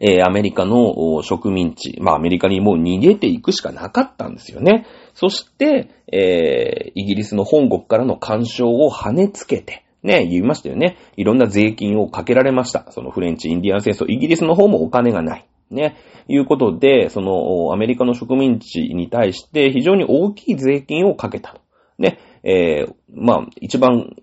[0.00, 4.86] えーアメリカの植民地、まあアメリカにもう逃げていくしかなかったんですよね。
[5.14, 10.96] そして、えーイギリスの本国からの干渉を跳ねつけて、ね、言いましたよね。
[11.16, 12.86] いろんな税金をかけられました。
[12.90, 15.46] そのフレンチ・インディアン戦争、イギリスの方もお金がない。
[15.70, 15.96] ね。
[16.28, 21.60] いうことで、その、アメリカの植民地に対して非常に大きい税金をかけた。
[21.98, 22.18] ね。
[22.42, 24.16] えー、まあ、一番、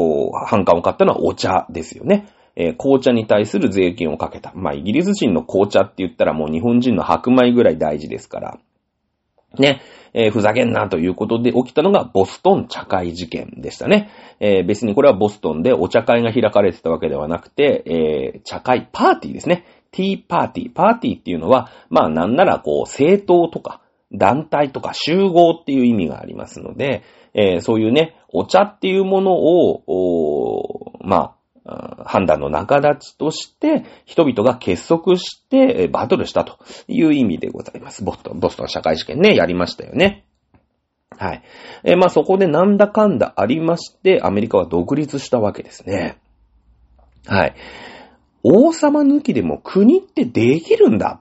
[0.00, 2.26] こう、反感を買ったのはお茶ですよね。
[2.56, 4.50] えー、紅茶に対する税金をかけた。
[4.54, 8.58] まあ、イギリス人の紅茶って言ったらもう日本人の白米ぐらい大事ですから。
[9.58, 9.82] ね。
[10.14, 14.10] えー、ふざけんなということで起きたのがボストン茶会事件でしたね。
[14.40, 19.66] えー、別にこれはボストンでお茶会が開かれてたわけではなくて、えー、茶会、パーティーですね。
[19.92, 20.72] ティーパーティー。
[20.72, 23.79] パーティーっていうのは、まあなんならこう、政党とか、
[24.12, 27.02] 団体とか集合っていう意味がありますので、
[27.34, 38.02] えー、そういうね、お茶っていうものを、まあ、判断の中立ちとして、人々が結束して、バトルしたという意味でございます。
[38.02, 40.24] ボストン、ボストン社会試験ね、やりましたよね。
[41.16, 41.42] はい。
[41.84, 46.18] えー、まあそこでなんだかんだありまして、アメリカは独立したわけですね。
[47.26, 47.54] はい。
[48.42, 51.20] 王様抜きでも国ってできるんだ。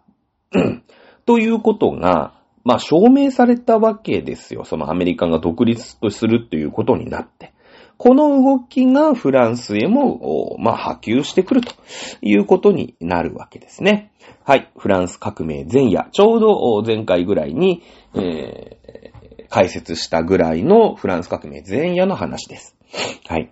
[1.25, 4.63] ということが、まあ証明されたわけですよ。
[4.65, 7.53] そのアメリカが独立とするっていうことになって。
[7.97, 11.73] この動きがフランスへも、まあ波及してくると
[12.21, 14.13] いうことになるわけですね。
[14.45, 14.71] はい。
[14.77, 16.07] フランス革命前夜。
[16.11, 17.83] ちょうど前回ぐらいに、
[18.15, 22.77] えー、解説したぐらいのフランス革命前夜の話です。
[23.27, 23.51] はい。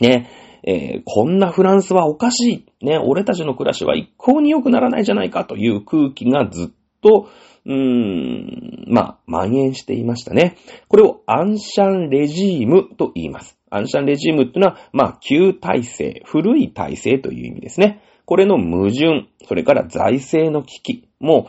[0.00, 0.30] ね。
[0.62, 2.86] えー、こんなフランスはおかしい。
[2.86, 6.68] ね、俺たちの暮らしは一向に良くならないじゃないかという空気がずっ
[7.00, 7.28] と、
[7.64, 10.56] うーん、まあ、蔓延していましたね。
[10.88, 13.58] これをアンシャンレジームと言います。
[13.70, 18.02] アンシャンレジームっていうのは、まあ、旧体制、古い体制という意味ですね。
[18.24, 21.48] これの矛盾、それから財政の危機も、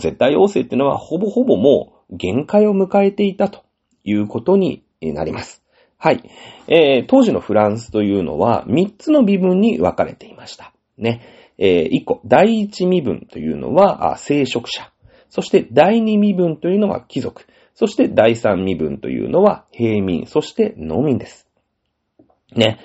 [0.00, 3.64] 絶対要請っていうのはほぼほぼもう限界を迎えていたと
[4.04, 5.62] いうことになります。
[5.96, 6.22] はい。
[6.68, 10.72] えー、当時のフランスというのは3つの身分に分かれていました。
[10.96, 11.22] ね。
[11.58, 14.92] えー、1個、第一身分というのは、聖職者。
[15.28, 17.46] そして第二身分というのは貴族。
[17.74, 20.26] そして第三身分というのは平民。
[20.26, 21.48] そして農民です。
[22.54, 22.80] ね。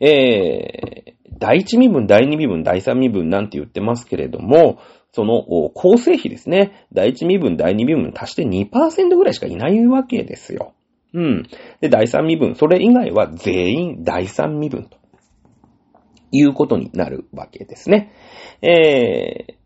[0.00, 4.78] えー、第一身分、第二身分、第三身分なんて言ってますけれども、
[5.12, 5.42] その
[5.74, 6.86] 構成比ですね。
[6.92, 10.74] 第一身分、第二身分足して2%ぐらいしかいないわけですよ。
[11.14, 11.42] うん。
[11.80, 14.98] で、第三身分、それ以外は全員第三身分と
[16.30, 18.12] いうことになるわけですね。
[18.62, 19.57] えー、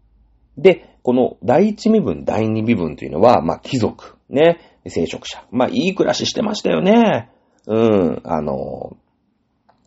[0.57, 5.45] で、この第一身分、第二身分というのは、まあ、貴族、ね、聖職者。
[5.51, 7.31] まあ、いい暮らししてましたよね。
[7.67, 8.97] うん、あの、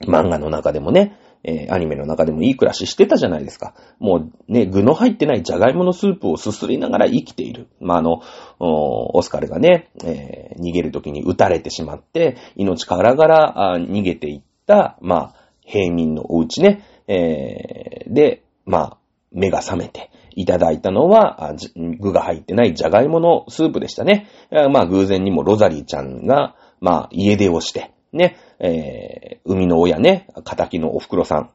[0.01, 3.75] 漫画の中でもね、えー、アニメの中でもいい暮らししてたじゃないですか。
[3.99, 7.67] もうね、具の入ってないじゃがいものスープをすすりながら生きている。
[7.80, 8.21] まあ、あの、
[8.60, 18.97] オスカルがね、えー、逃げる時に撃たれてしまって、命からがら逃げていった、まあ、平民のお家ね、えー、で、まあ、
[19.36, 21.54] 目が覚めて、いただいたのは、
[22.00, 24.28] 具が入ってないじゃがいものスープでしたね。
[24.52, 31.50] まあ、偶然にもロザリーちゃんが、まあ、家出をして、ね、えー、海の親ね、仇のお袋さん、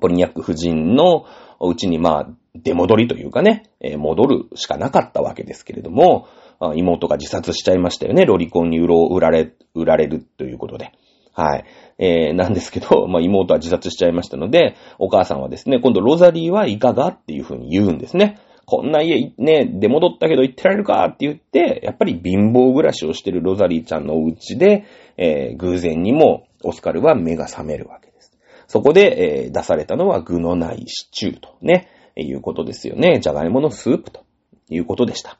[0.00, 1.24] ポリニャック夫人の
[1.60, 6.28] うちにまあ、出戻りというかね、えー、戻るしかなかったわけですけれども、
[6.74, 8.26] 妹が自殺しちゃいましたよね。
[8.26, 10.92] ロリコンに売ろ売られ、売られるということで。
[11.32, 11.64] はい。
[11.98, 18.38] えー、なんですけど、 まあ、妹は自殺しちゃいましたので、お母さんはですね、今度ロザリーはいかがっていうふうに言うんですね。
[18.66, 21.04] こんな家ね、出戻ったけど行ってられるか？
[21.06, 24.84] って言って、やっぱり貧乏暮らしをしてるロザリーちゃんのお家で、
[25.16, 28.32] えー、偶然にもオスカルは目が覚めるわけです。
[28.68, 33.18] そこで、えー、出されたのは具のないシチューとね、いうことですよね。
[33.20, 34.24] じゃがいものスープと
[34.68, 35.38] いうことでした。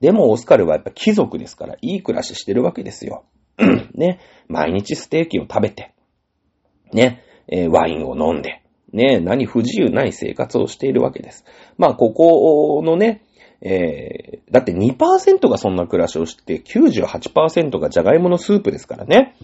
[0.00, 3.24] でもオスカルはやっぱ貴族ですから、いい暮らししてるわけですよ。
[3.94, 5.94] ね、毎日ステーキを食べて、
[6.92, 11.44] ね、えー、ワインを飲んで、ね、何不自由ない生活をしているわけです。
[11.78, 13.22] まあ、ここのね、
[13.62, 19.36] えー、だって2%がそんな暮らしをして98%がじゃがいものスープですからね。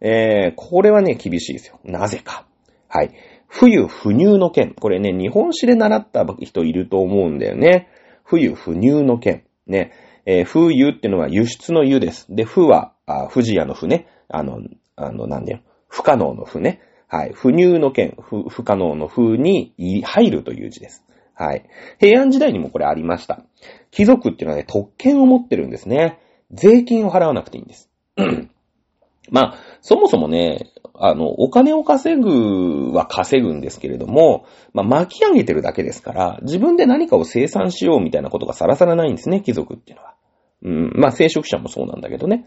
[0.00, 1.78] えー、これはね、厳しいですよ。
[1.84, 2.46] なぜか。
[2.88, 3.12] はい。
[3.46, 4.74] 冬不入の剣。
[4.74, 7.88] これね、日本史で習った人いると思うんだよね。
[8.24, 9.44] 冬不入の剣。
[9.66, 9.92] ね。
[10.26, 12.26] えー、冬っていうのは輸出の湯です。
[12.28, 12.92] で、不は、
[13.24, 14.06] あ、富士屋の不ね。
[14.28, 14.60] あの、
[14.96, 15.60] あの、なんだよ。
[15.88, 16.80] 不可能の不ね。
[17.08, 17.32] はい。
[17.34, 21.04] 不入の剣、不、不可能の不に入るという字です。
[21.34, 21.64] はい。
[21.98, 23.42] 平安時代にもこれありました。
[23.90, 26.20] 貴族っていうのはね、特権を持ってるんですね。
[26.52, 27.90] 税金を払わなくていいんです。
[29.30, 34.44] まあ、そもそもね、あの、お金を稼ぐは稼ぐんですけれども、
[34.74, 40.14] まあ、巻き上げてるだけですから、自分で何かを生産しようみたいなことがさらさらないんですね、貴族っていうのは。
[40.62, 42.46] うん、まあ、聖職者もそうなんだけどね。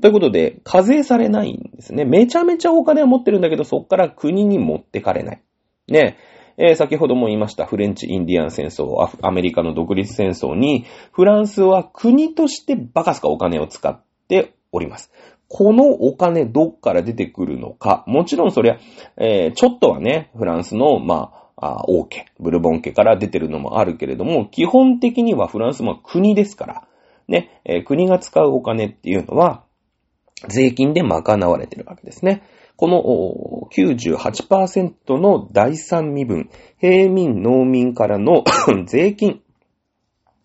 [0.00, 2.04] ということで、課税されないんですね。
[2.04, 5.42] めちゃめちゃお金は持ってるんだけど、そこから国に持ってかれない。
[5.88, 6.16] ね。
[6.56, 15.10] えー、先ほども言いましたフレンチ・インディアン戦争、アメリカの独立戦争に、フランスは国としてバカすかお金を使っております。
[15.48, 18.04] このお金どっから出てくるのか。
[18.06, 18.78] もちろんそりゃ、
[19.16, 26.88] えー、ちょっとはね、フランスの、まあ、王家、ブルボン家から出てるのもあるけれども、基本的にはフランスも国ですから、
[27.26, 29.64] ね、えー、国が使うお金っていうのは、
[30.48, 32.42] 税金で賄われてるわけですね。
[32.76, 36.48] この98%の第三身分、
[36.78, 38.44] 平民、農民からの
[38.86, 39.42] 税金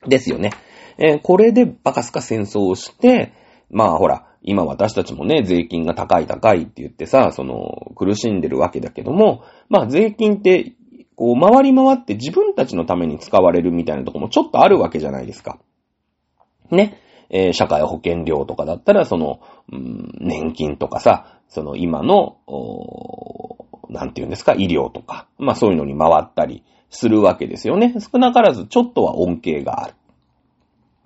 [0.07, 0.51] ですよね。
[0.97, 3.33] えー、これでバカスカ戦争をして、
[3.69, 10.73] まあほら、今私たちもね、税金が高い高いって言ってさ、その、苦しんでるわけだけども、まあ税金って、
[11.15, 15.57] こう、回り回って自分たちのために使われるみたいなとこもちょっとあるわけじゃないですか。
[16.69, 16.99] ね。
[17.29, 19.39] えー、社会保険料とかだったら、その、
[19.71, 22.37] うん、年金とかさ、その今の、
[23.89, 27.93] なんて言うんですか、医療とか、まあそういうのに回ったりするわけですよね。
[27.99, 29.93] 少なからずちょっとは恩恵がある。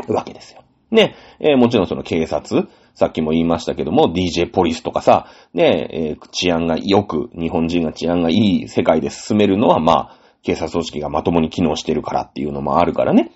[0.08, 0.64] わけですよ。
[0.92, 13.32] ね、えー、もちろんその警察、さっきも言いましたけども、DJ ポリスとかさ、ね、えー、治安が良く、日本人が治安がいい世界で進めるのは、まあ、警察組織がまともに機能してるからっていうのもあるからね。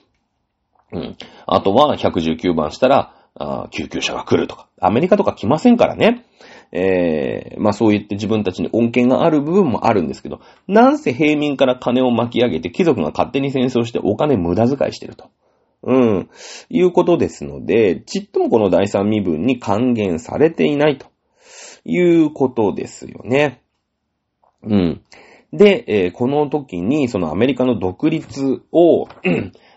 [0.94, 1.18] うん。
[1.46, 4.68] あとは、119番したら、あ救急車が来るとか。
[4.80, 6.26] アメリカとか来ませんからね。
[6.72, 15.30] えー、まあそう言って自分たちに恩恵がある部分もあるんですけど、なんせ平民から金を巻き上げて貴族が勝手に戦争してお金無駄遣いしてると。
[15.84, 16.30] うん。
[16.70, 21.08] いうことですので、ちっともこの第三身分に還元されていないと
[21.86, 23.62] いうことですよね。
[24.64, 25.02] うん。
[25.52, 29.08] で、えー、この時に、そのアメリカの独立を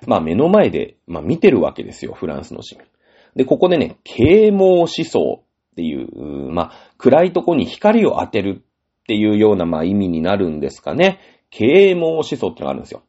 [0.07, 2.87] まあ目の前で、まあ見てるわけですよ、フランスの市民。
[3.35, 11.21] で、ここでね、啓蒙思想っていう、まあ暗いとこに光を当てるっていうような、まあ意味になるんですかね。
[11.51, 13.03] 啓蒙思想ってのがあるんですよ。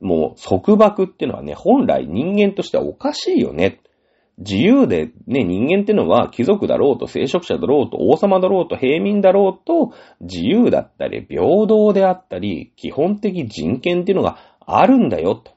[0.00, 3.80] もう束縛っていうのはね、本来人間としてはおかしいよね。
[4.38, 15.52] 自由でね、人間っていうのは貴族だろうと聖職者だろうと王様だろうと平民だろうと自由だったり平等であったり基本的人権っていうのがあるんだよと。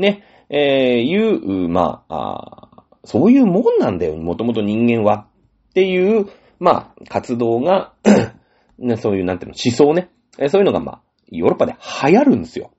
[0.00, 2.70] ね、えー、いう、まあ
[3.04, 5.26] そういうもんなんだよ、もともと人間は。
[5.70, 6.26] っていう、
[6.58, 7.92] まあ、活動が
[8.78, 10.10] ね、そういう、なんていうの、思想ね。
[10.38, 12.72] えそういうのが、まあ、ヨーロッパで流行るんですよ。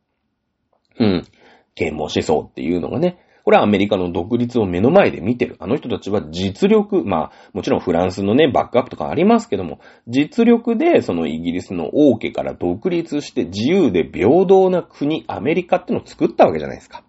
[1.00, 1.28] うん。
[1.76, 3.20] 啓蒙思想っていうのがね。
[3.44, 5.56] これはアメリカの独立を目の前で見てる。
[5.60, 17.04] あの人たちは実力、まあ、もちろんフランスのね、バックアップとかありますけども、実力でそのイギリスの王家から独立して自由で平等な国、アメリカってのを作ったわけじゃないですか。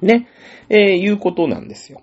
[0.00, 0.28] ね、
[0.68, 2.02] えー、いうことなんですよ。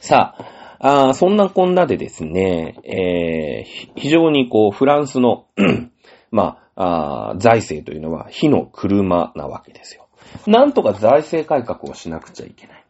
[0.00, 0.36] さ
[0.78, 5.46] あ、あそんなこんなでですね、えー、非常にこう、フランスの
[6.30, 10.06] まあ、あ財政というのは火の車なわけですよ。
[10.46, 12.84] なんとか財政改革をしなくちゃいけない。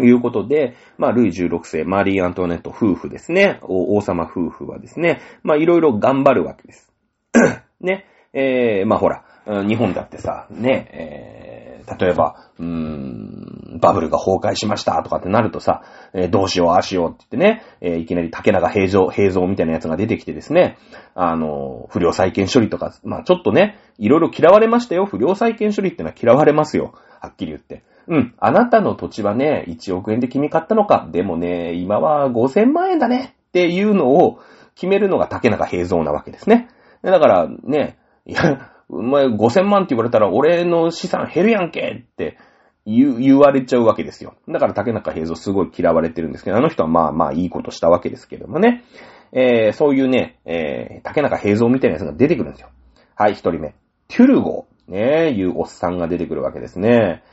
[0.00, 6.92] いうことで、まあ、ルイ16世、マリー・アントネット夫婦ですね、王様夫婦はですね、まあ、いろいろ頑張るわけです。
[7.80, 11.55] ね、えー、まあ、ほら、日本だってさ、ね、えー、
[11.98, 20.78] 例えば、うーん、バブルが崩壊しましたとかってなるとさ、えー、どうしよう、ああしようって言ってね、えー、いきなり竹中平蔵、平蔵みたいなやつが出てきてですね、
[21.14, 25.06] あの、不良債権処理とか、まあちょっとね、いろいろ嫌われましたよ。
[25.06, 26.94] 不良債権処理ってのは嫌われますよ。
[27.20, 27.82] はっきり言って。
[28.08, 28.34] うん。
[28.38, 31.08] あなたの土地はね、1億円で君買ったのか。
[31.10, 33.34] でもね、今は5000万円だね。
[33.48, 34.38] っていうのを
[34.74, 36.68] 決めるのが竹中平蔵なわけですね。
[37.02, 42.38] だからね、いや、お前5000万って言われたら俺の資産減るやんけって
[42.86, 44.34] 言言われちゃうわけですよ。
[44.48, 48.84] だから竹中平蔵すごい嫌われてるんですけど、あの人はまあまあいいことしたわけですけどもね。
[49.32, 52.68] えー、そういうね、えー、竹中平蔵みたいなやつが出てくるんですよ。
[53.16, 53.74] はい、一人目。
[54.08, 57.24] テュルゴ、ね、いうおっさんが出てくるわけですね。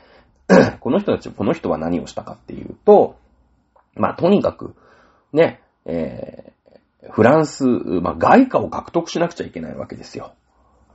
[0.80, 3.16] この人たち、この人は何をしたかっていうと、
[3.94, 4.74] まあ、とにかく、
[5.32, 10.34] ね、えー、フランス、まあ、外貨を獲得しなくちゃいけないわけですよ。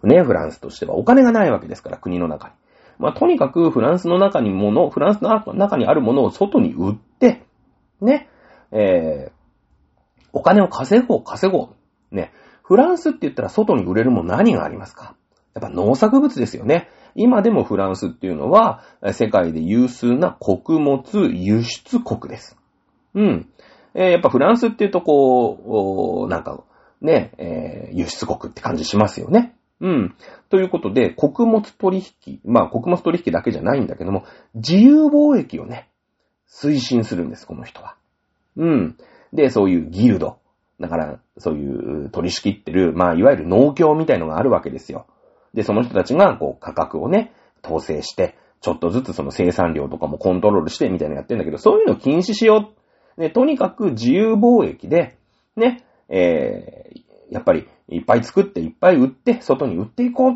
[0.03, 0.95] ね、フランスとしては。
[0.95, 2.53] お金がないわけですから、国の中に。
[2.97, 7.43] まあ、とにかくフランスの中にもの、フランスの中にあるものを外に売って、
[8.01, 8.29] ね、
[8.71, 9.31] えー、
[10.33, 11.75] お金を稼ごう、稼ご
[12.11, 12.15] う。
[12.15, 12.31] ね、
[12.63, 15.15] フランスって言ったら外に売れるもの何がありますか？
[15.55, 16.89] やっぱ農作物ですよね。
[17.15, 22.57] 今でもフランスっていうのは、世界で有数な穀物輸出国です。
[23.15, 23.49] うん。
[23.95, 26.63] えー、やっぱフランスっていうとこう、なんか、
[27.01, 29.55] ね、えー、輸出国って感じしますよね。
[29.81, 30.15] うん。
[30.49, 34.25] ということで、穀物取引、まあ穀物取引だけじゃないんだけども、
[34.55, 35.89] 自由貿易をね、
[36.49, 37.95] 推進するんです、この人は。
[38.57, 38.97] うん。
[39.31, 40.39] で、そういうギルド。
[40.79, 41.67] だから、そうい
[42.05, 45.05] う取り仕切ってる、まあ、いわゆる農協みたいのがあるわけですよ。
[45.53, 52.73] で、その人たちが、こう、価格をね、統制して、ちょっとずつその生産量とかもコントロールしてみたいなのやってんだけど、そういうの禁止しよ
[53.17, 53.21] う。
[53.21, 55.17] ね、とにかく自由貿易で、
[55.55, 60.35] ね、えー、やっぱりいっぱい作っていっぱい売って、外に売っていこうっ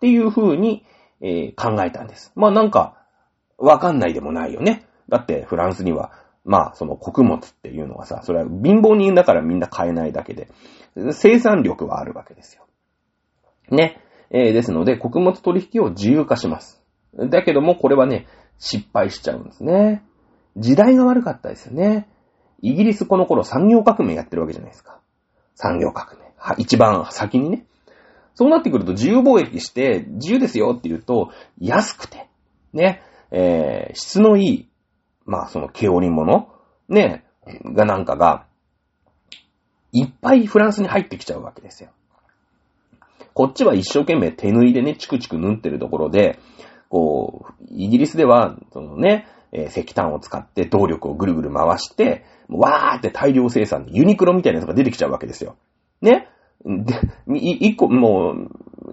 [0.00, 0.84] ていう風に、
[1.20, 2.32] えー、考えたんです。
[2.34, 2.96] まあなんか、
[3.58, 4.86] わかんないでもないよね。
[5.08, 6.12] だってフランスには、
[6.44, 10.48] まあその穀物っていうのはさ、それは貧乏人だからみんな買えないだけで、
[11.12, 12.66] 生産力はあるわけですよ。
[13.70, 14.00] ね。
[14.30, 16.82] えー、ですので、穀物取引を自由化します。
[17.14, 18.26] だけども、これはね、
[18.58, 20.02] 失敗しちゃうんですね。
[20.56, 22.08] 時代が悪かったですよね。
[22.62, 25.00] イギリスこの頃産業革命やってるわけじゃないですか。
[25.54, 26.31] 産業革命。
[26.58, 27.64] 一番先にね。
[28.34, 32.28] そうなってくると自由貿易して自由ですよって言うと安くて、
[32.72, 34.68] ね、えー、質のいい、
[35.26, 36.48] まあその毛織物、
[36.88, 37.24] ね、
[37.64, 38.46] がなんかが、
[39.92, 41.90] いっぱいフランスに入ってきちゃうわけですよ。
[43.34, 46.38] こっちは一生懸命手縫いでね、チクチク縫ってるところで、
[46.88, 55.56] こう、イギリスでは、そのね、えー、石炭を使って動力をぐるぐる回して、わーって大量生産でユニクロみたいなやつが出てきちゃうわけですよ。
[56.00, 56.28] ね
[56.64, 57.00] で、
[57.38, 58.50] 一個、もう、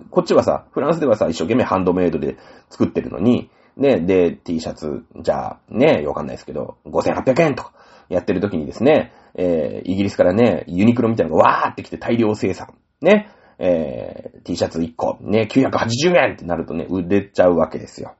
[0.09, 2.37] こっちはさ、フランスではさ、一生懸命ハンドメイドで
[2.69, 7.73] 作ってるのに、ね、で、T シャツ、じゃあ、ね、わかんないですけど、5800円とか
[8.09, 12.73] やってる時にですね、えー、イギリスからね、ユニクロみたいなのがわーって来て大量生産。
[13.01, 18.15] ね、えー、T シャツ1個、ね、980円ってなるとね、売れちゃうわけですよ。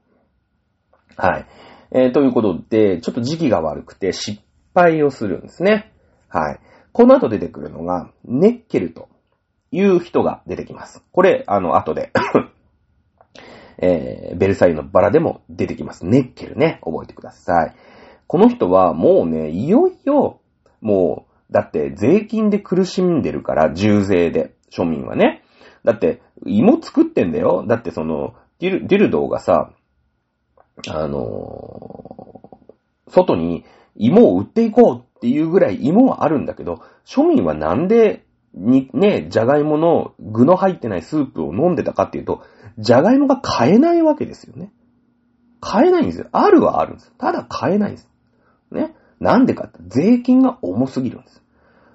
[1.18, 1.46] はい。
[1.92, 4.42] えー、ということで、ちょっと時期が悪くて失
[4.74, 5.92] 敗をするんですね。
[6.30, 6.60] はい。
[6.94, 9.10] この後出てくるのが、ネッケルと
[9.72, 11.04] いう人が出てきます。
[11.12, 12.12] これ、あの、後で
[13.82, 16.06] えー、ベルサイユのバラでも出てきます。
[16.06, 17.76] ネッケルね、覚えてください。
[18.28, 20.42] この人はもうね、いよいよ、
[20.82, 25.44] もう、だって税金で苦しんでるから、重税で、庶民はね。
[25.84, 27.66] だって、芋作ってんだよ。
[27.68, 29.72] だってその、ディル、ディルドーがさ、
[30.88, 33.66] あのー、外に
[33.96, 42.44] 芋を売っていこうっていうぐらい芋はあるんだけど、庶民はなんで、に、ね、じゃがいもの具の入ってないスープを飲んでたかっていうと、
[42.78, 44.72] じゃがいもが買えないわけですよね。
[45.62, 46.28] 買えないんですよ。
[46.32, 47.12] あるはあるんです。
[47.18, 48.10] ただ買えないんです。
[48.72, 48.96] ね。
[49.20, 51.44] なんでかって、税金が重すぎるんです。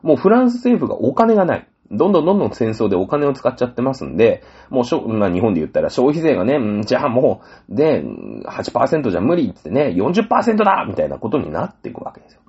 [0.02, 1.68] もうフランス政府がお金がない。
[1.90, 12.40] どんどんどんどん戦争でお金を使っちゃってますんで、もうしょ、まあ、日本で言ったら消費税がね、んじゃあもう、で、8%じゃ無理ってね、40%だみたいなことになっていくわけですよ。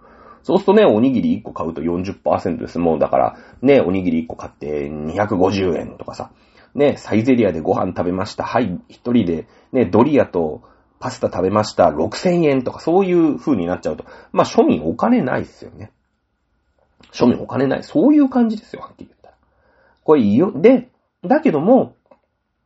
[0.45, 2.77] そうするとね、おにぎり1個買うと40%です。
[2.77, 6.29] もうだから、ね、おにぎり1個買って250円とかさ。
[6.75, 8.43] ね、サイゼリアでご飯食べました。
[8.43, 10.61] はい、一人で、ね、ドリアと
[10.99, 11.85] パスタ食べました。
[11.85, 14.05] 6000円とか、そういう風になっちゃうと。
[14.33, 15.91] まあ、庶民お金ないっすよね。
[17.11, 17.83] 庶民お金ない。
[17.83, 19.35] そういう感じですよ、はっきり言ったら。
[20.03, 20.51] これいいよ。
[20.53, 20.89] で、
[21.23, 21.95] だけども、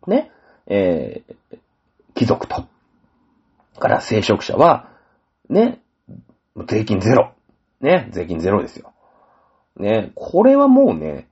[0.05, 0.31] ね、
[0.67, 1.57] えー、
[2.13, 2.65] 貴族と、
[3.79, 4.89] から聖職者は、
[5.49, 5.79] ね、
[6.67, 7.31] 税金ゼロ。
[7.81, 8.93] ね、税金ゼロですよ。
[9.77, 11.27] ね、これはもうね、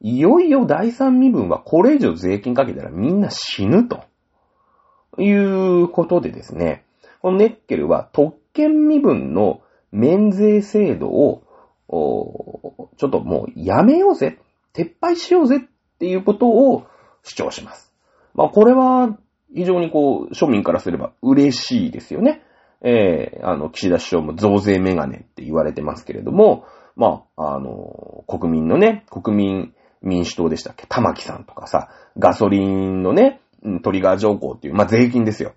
[0.00, 4.04] いよいよ第三身分はこれ以上税金かけたらみんな死ぬと。
[5.18, 6.84] いうことでですね、
[7.20, 11.42] このネッケルは特権身分の免税制度を、
[12.96, 14.38] ちょっともうやめようぜ、
[14.72, 15.60] 撤廃しようぜっ
[15.98, 16.86] ていうことを
[17.22, 17.92] 主張します。
[18.34, 19.16] まあこれは
[19.54, 22.42] 非常にこう庶民からすれば嬉しいですよね。
[22.84, 26.66] えー、あの、岸田首相も増税メガネって言われてますけれども、
[26.96, 30.86] まあ、あの、国民のね、国民民主党でしたっけ？
[30.88, 33.40] 玉木さんとかさ、ガソリンのね、
[33.82, 35.52] トリガー条項っていう、まあ、税金ですよ。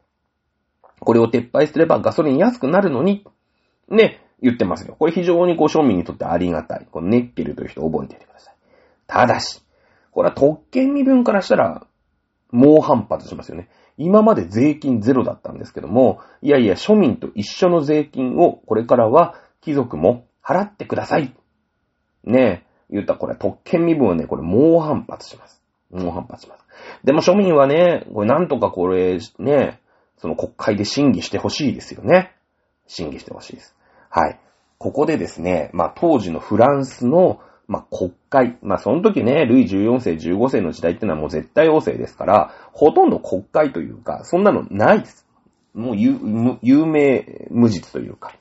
[0.99, 3.25] これを撤廃すればガソリン安くなるのに、
[3.89, 4.95] ね、言ってますよ。
[4.97, 6.87] これ非常にこう庶民にとってありがたい。
[6.91, 8.55] このネッケルという人を覚えていてください。
[9.07, 9.63] ただし、
[10.11, 11.87] これは特権身分からしたら、
[12.55, 13.69] 猛反発しますよね。
[13.97, 21.35] 今まで税金ゼロだったんですけども、いやいや、庶民と一緒の税金をこれからは貴族も払ってください。
[22.23, 25.61] ねえ、言ったらこれ特権身分はね、これ猛反発します。
[25.91, 26.65] 猛反発します。
[27.03, 29.79] でも庶民はね、これなんとかこれね、
[30.17, 32.35] その国会で審議してほしいですよね。
[32.87, 33.75] 審議してほしいです。
[34.09, 34.39] はい。
[34.77, 38.57] ここでですね、まあ当時のフランスのまあ、国会。
[38.61, 45.25] まあ、その時ね、ルイ14世、15世の時代ってのはもう絶対王政ですから、ほとんど国会というか、そんなのないです。
[45.73, 46.17] もう有
[46.61, 48.33] 有名無実というか。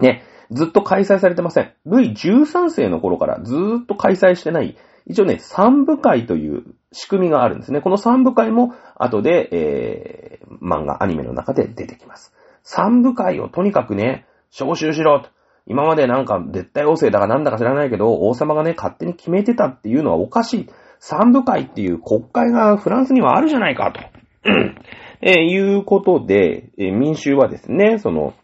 [0.00, 1.72] ね、ずっと開催されてません。
[1.86, 4.76] ルイ13世の頃からずっと開催してない、
[5.06, 7.80] 一応ね、三部会という仕組みがあるんですね。
[7.80, 12.34] この三部会も後で、えー、漫画、アニメの中で出てきます。
[12.62, 15.28] 三部会をとにかくね、招集しろと。
[15.66, 20.68] 今までなんか絶対王政だかなんだか知らないけど、王様がね、勝手に決めてたっていうのはおかしい。
[20.98, 24.00] 三部会っていう国会がフランスにはあるじゃないかと。
[25.20, 28.34] えー、いうことで、えー、民衆はですね、その、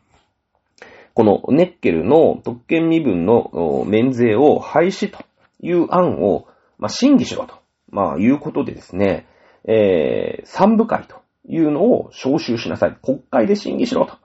[1.14, 5.18] このネッケルの特権身分の免税を廃止と
[5.60, 6.46] いう案を、
[6.78, 7.54] まあ、審議しろと、
[7.90, 9.26] まあ、いうことでですね、
[9.64, 12.96] えー、三部会というのを招集しなさい。
[13.02, 14.16] 国会で審議しろと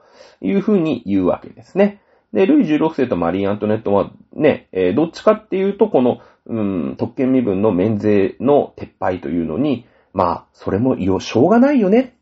[0.41, 2.01] いうふうに言うわけですね。
[2.35, 12.17] で、ルイ16世とマリー・アントネットはね、えー、どっちかっていうと、この、うん、特権身分の免税の撤廃というのに、まあ、それもよ、しょうがないよね。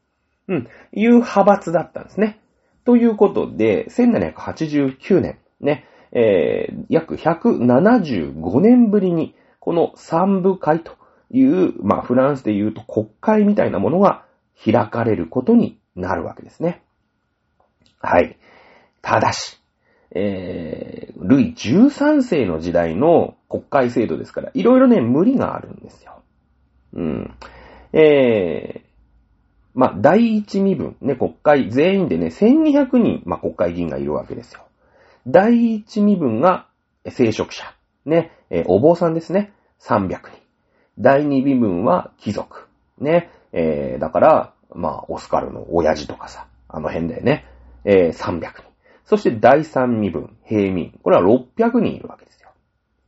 [0.47, 2.39] うん、いう派閥だったんですね。
[2.85, 10.91] ということで、1789年、ね、えー、約175年ぶりに、この三部会と
[11.31, 14.25] いう、まあ、フランスで言うと国会みたいなものが
[14.63, 16.83] 開かれることになるわけですね。
[17.99, 18.37] はい。
[19.01, 19.62] ただし、
[20.15, 26.21] えー、ルイ13世の時代の国会制度ですから、いろいろね、無理があるんですよ。
[26.93, 27.35] うん。
[27.93, 28.81] えー、
[29.73, 34.61] まあ、第一身分、ね、国会全員でね、1200人、まあ、国会議員がいるわけですよ。
[35.27, 36.67] 第一身分が
[37.09, 37.73] 聖職者、
[38.05, 40.43] ね、えー、お坊さんですね、300人。
[40.99, 42.67] 第二身分は貴族、
[42.99, 47.45] ね、えー、だから、まあ、オスカルの親父とかさ、あの辺だよね、
[47.83, 48.72] えー、300人。
[49.05, 50.97] そして第三身分、平民。
[51.03, 52.49] これは600人いるわけですよ。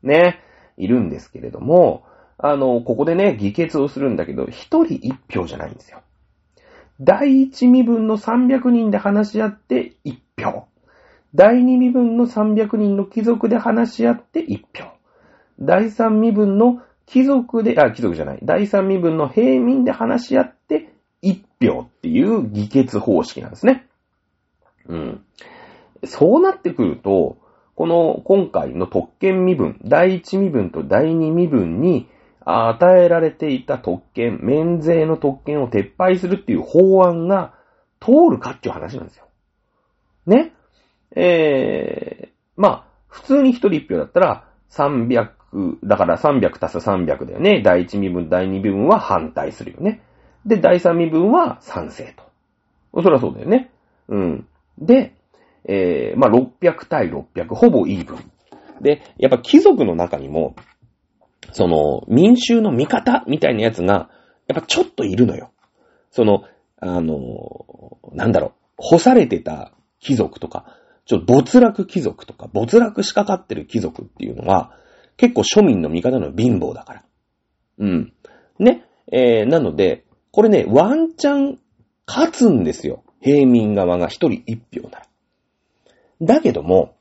[0.04, 0.41] ね。
[0.78, 2.04] いるんですけれども、
[2.38, 6.02] あの、ここでね、議決をするんだけど、一人一票じゃないんですよ。
[7.02, 10.68] 第一身分の300人で話し合って一票。
[11.34, 14.86] 第二身分の300人の貴族で話し合って一票。
[15.60, 18.39] 第三身分の貴族で、あ、貴族じゃない。
[18.41, 23.86] 第三身分の平民で話し合って一票っていう議決方式なんですね。
[24.88, 25.26] うん。
[26.06, 27.38] そうなってくると、
[27.76, 32.08] この今回の特権身分、第一身分と第二身分に
[32.45, 37.53] 与えられていた特権、免税の特権を撤廃するっていう法案が
[37.99, 39.26] 通るかっていう話なんですよ。
[40.28, 40.53] ね？
[41.16, 45.30] えー、まあ、普通に一人一票だったら300、
[45.84, 47.62] だから300足す300だよね。
[47.62, 50.01] 第一身分、第二身分は反対するよね。
[50.45, 52.14] で、第三身分は賛成
[52.93, 53.01] と。
[53.01, 53.72] そりゃそうだよね。
[54.08, 54.47] うん。
[54.78, 55.14] で、
[55.68, 58.32] えー、まあ、600対600、ほぼイーブン。
[58.82, 60.55] で、やっぱ貴族の中にも、
[61.51, 64.09] その、民衆の味方みたいなやつが、
[64.47, 65.51] やっぱちょっといるのよ。
[66.11, 66.43] その、
[66.80, 74.78] あの、なんだろう、干されてた貴族とか、ちょっと没落貴族とか、没落しかかってる貴族っていうのは、
[75.18, 77.03] 結構庶民の味方の貧乏だから。
[77.80, 78.13] うん。
[78.59, 78.86] ね。
[79.11, 81.59] えー、なので、これね、ワンチャン
[82.07, 83.03] 勝つんですよ。
[83.22, 85.05] 平民側が一人一票なら。
[86.22, 86.95] だけども、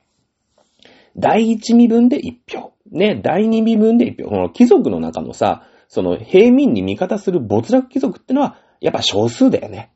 [1.17, 2.73] 第一身分で一票。
[2.91, 4.29] ね、第二身分で一票。
[4.29, 9.93] この貴族の中のさ、その平民に味方する没落貴族ってのは、やっぱ少数だよね。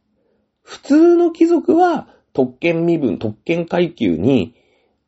[0.63, 4.55] 普通の貴族は、特権身分、特権階級に、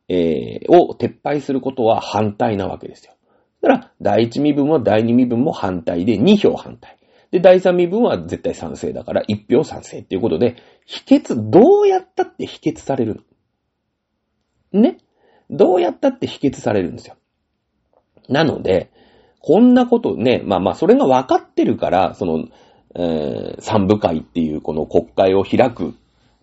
[0.09, 3.13] えー、を撤廃することは反対なわけですよ。
[3.61, 6.97] だから、第一身分は第二身分も反対で2票反対。
[7.31, 13.21] で、第三身分は絶対賛成だから1票賛成っていうことで、否決、どうやったって否決されるの。
[14.73, 14.97] ね。
[15.49, 17.15] どうやったって否決されるんですよ。
[18.29, 18.91] なので、
[19.39, 22.47] こんなことね、まあまあ、それが分かってるから、その、
[22.95, 25.93] えー、三部会っていうこの国会を開く、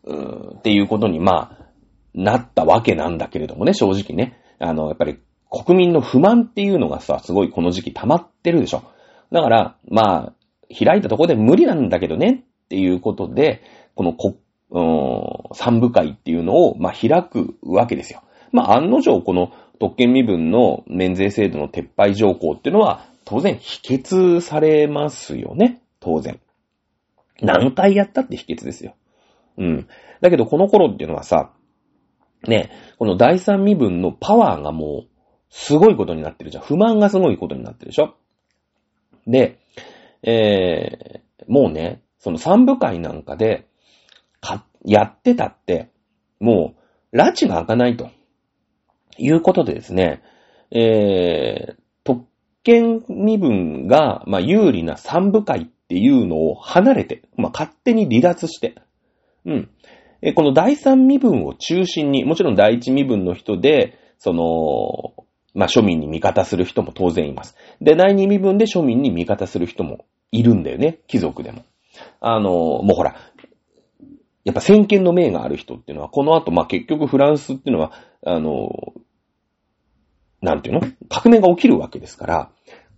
[0.04, 1.68] うんっていうことに、まあ、
[2.14, 4.40] なったわけなんだけれどもね、正直ね。
[4.58, 5.18] あの、やっぱり
[5.50, 8.82] 国民の不満っていうのがさ、すごいこの時期溜まってるでしょ。
[9.30, 10.32] だから、まあ、
[10.74, 13.62] 開いたとこで無理なんだけどねっていうことで、
[13.94, 14.36] この国
[14.70, 18.22] 三部会っていうのを、まあ、開くわけですよ。
[18.52, 25.82] まあ、案の定、この特権身分の免税制度の撤廃条項っていうのは、当然否決されますよね。
[26.00, 26.40] 当然。
[27.40, 28.94] 何回やったって否決ですよ。
[29.58, 29.88] うん。
[30.20, 31.52] だけど、この頃っていうのはさ、
[32.46, 35.08] ね、この第三身分のパワーがもう、
[35.50, 36.64] すごいことになってるじゃん。
[36.64, 38.14] 不満がすごいことになってるでしょ
[39.26, 39.58] で、
[40.22, 43.67] えー、もうね、その三部会なんかで、
[44.41, 45.91] か、やってたって、
[46.41, 46.74] も
[47.12, 48.11] う、拉致が開かないと。
[49.18, 50.22] いうことでですね、
[50.70, 52.24] えー、特
[52.62, 58.76] 権身分が、まあ、有利な三部会っていうのを離れて、まあ、勝手に離脱して、
[59.45, 59.70] うん。
[60.20, 65.24] えこの第三身分を中心に、もちろん第一身分の人で、その、
[65.55, 67.57] まあ、庶民に味方する人も当然います。
[67.80, 70.99] で、第二身分で庶民に味方する人もいるんだよね。
[71.07, 71.64] 貴族でも。
[72.20, 73.16] あの、もうほら、
[74.49, 77.92] やっぱ先見の明がある人っていうのは、この後、まあ、結局フランスっていうのは、
[78.24, 78.94] あの、
[80.40, 80.88] なんていうの？
[81.11, 82.51] 革命が起きるわけですから、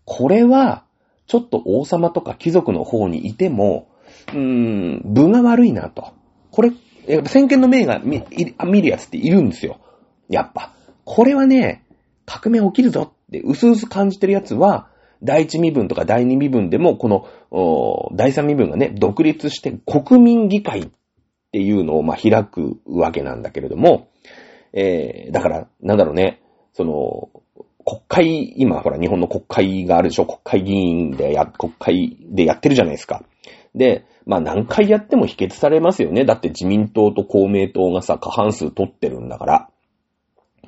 [0.04, 0.84] これは、
[1.26, 3.88] ちょっと王様とか貴族の方にいても、
[4.28, 6.12] うーん、分が悪いなと。
[6.52, 6.70] これ、
[7.08, 8.22] やっぱ先見の明が見
[8.64, 9.80] 見るやつっているんですよ。
[10.28, 10.72] やっぱ。
[11.04, 11.84] これはね、
[12.26, 14.88] 革命起きるぞって薄々感じてるやつは、
[15.20, 20.88] 第一身分とか第二身分でも、この、第三身分がね、独立して国民議会っ
[21.50, 24.08] っていうのを、ま開くわけなんだけれども、
[24.72, 26.40] えー、だから、なんだろうね、
[26.74, 27.28] その、
[27.84, 30.26] 国会、今ほら日本の国会があるでしょ？
[30.26, 33.24] 国会議員でや、国会でやってるじゃないですか。
[33.74, 36.24] で、まあ何回やっても否決されますよね。
[36.24, 39.70] だって自民党と公明党がさ、過半数取ってるんだから。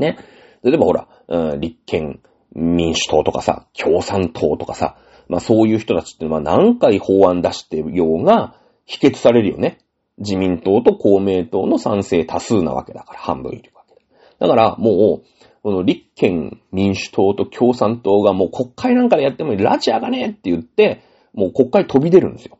[0.00, 0.18] ね。
[0.64, 2.20] 例えばほら、うん、立憲
[2.54, 4.96] 民主党とかさ、共産党とかさ、
[5.28, 9.78] まあそういう人たちってまあ何回法案出してようが否決されるよね。
[10.22, 14.00] 自民党と公明党の賛成多数なわけだから、半分いるわけだ。
[14.38, 15.26] だからもう、
[15.62, 21.02] この立憲民主党と共産党がもう国会なんかでやってもラジアがねえって言って、
[21.34, 22.58] もう国会飛び出るんですよ。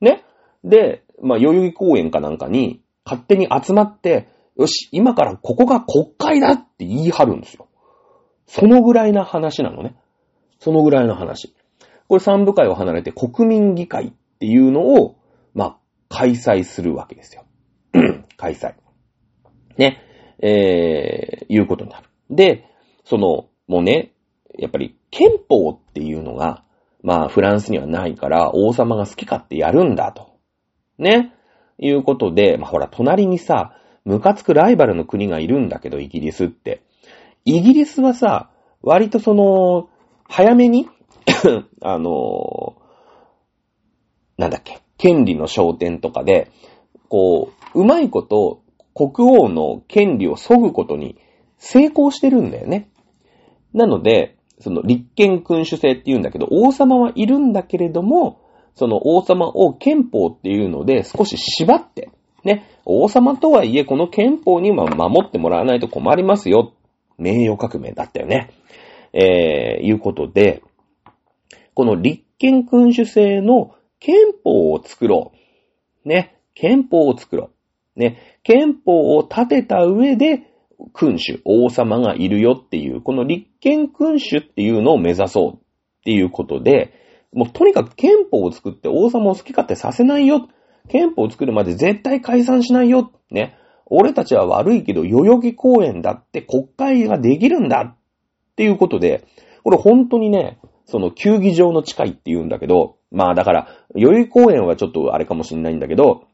[0.00, 0.22] ね？
[0.62, 7.68] で、まあ、代々木公園かなんかに勝手に集まって、よし、今からここが国会だって言い張るんですよ。
[8.46, 9.96] そのぐらいな話なのね。
[10.58, 11.54] そのぐらいの話。
[12.08, 15.16] これ三部会を離れて国民議会っていうのを、
[16.08, 17.44] 開催するわけですよ。
[18.36, 18.74] 開催。
[19.76, 20.02] ね。
[20.38, 22.08] えー、いうことになる。
[22.30, 22.66] で、
[23.04, 24.12] その、もうね、
[24.58, 26.62] やっぱり憲法っていうのが、
[27.02, 30.38] まあ、フランスにはないから、王様が好き勝手やるんだと。
[30.98, 31.32] ね。
[31.78, 36.82] いうことで、まあ、ほら、隣にさ、ムカつくライバルの国がいるんだけど、イギリスって。
[37.44, 38.50] イギリスはさ、
[38.82, 39.88] 割とその、
[40.28, 40.88] 早めに
[41.82, 42.76] あの
[44.38, 46.50] なんだっけ、権利の焦点とかで、
[47.08, 48.62] こう、うまいこと
[48.94, 51.16] 国王の権利を削ぐことに
[51.58, 52.88] 成功してるんだよね。
[53.74, 58.40] なので、その立憲君主制って言うんだけど、王様はいるんだけれども、
[58.74, 62.10] その王様を憲法っていうので少し縛って、
[62.44, 66.74] ね、王様とはいえこの憲法には守ってもらわないと困りますよ。
[67.18, 68.50] 名誉革命だったよね。
[69.12, 70.62] えー、いうことで、
[71.74, 75.32] この立憲君主制の憲法を作ろ
[76.04, 76.08] う。
[76.08, 77.50] ね、憲法を作ろ
[77.96, 78.00] う。
[78.00, 80.42] ね、憲法を立てた上で、
[80.92, 85.58] 君主、王様がいるよっていう、この立憲君主っていうのを目指そうっ
[86.04, 86.92] ていうことで、
[87.32, 90.48] もうとにかく憲法を作って王様を好き勝手させないよ。
[90.88, 93.10] 憲法を作るまで絶対解散しないよ。
[93.30, 93.56] ね。
[93.86, 97.96] 俺たちは悪いけど、代々木公園だって国会ができるんだっ
[98.56, 99.24] ていうことで、
[99.64, 106.26] これ本当にね、その球技場の近いって言うんだけど、まあだから、代々木公園はちょっとあれかもしんないんだけど、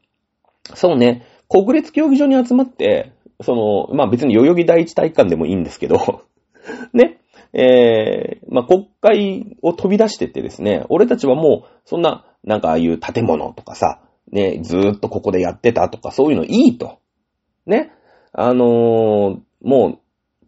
[0.75, 6.23] そうね、国立競技場に集まって、その、まあ別に代々木第一体育館でもいいんですけど
[6.93, 7.19] ね、
[7.53, 13.99] えー、まあ国会を飛び出してってですね、俺たちはもう、そんな、なんかああいう建物とかさ、
[14.31, 16.99] ね、ずーっとここでやってたとか、そういうのいいと。
[17.65, 17.91] ね。
[18.31, 19.99] あのー、も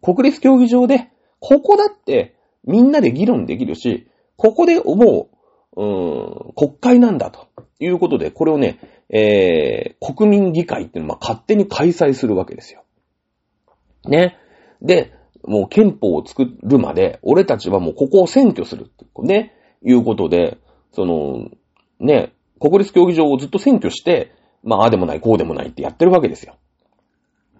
[0.02, 1.08] う、国立競技場で、
[1.38, 5.35] ここだって、みんなで議論できるし、ここでもう、
[5.76, 7.48] うん、国会なんだと
[7.78, 8.78] いうことで、これをね、
[9.10, 12.82] えー、国民議会っていうのは勝手に開催するわけですよ。
[14.06, 14.38] ね。
[14.80, 15.12] で、
[15.44, 20.58] もう憲法を作るまで、俺たちはもうここを占拠するってね、いうことで、
[20.92, 21.50] その、
[22.00, 26.56] ね、国立競技場をずっと占拠して、まあ、ああでもない、こうでもないってやってるわけですよ。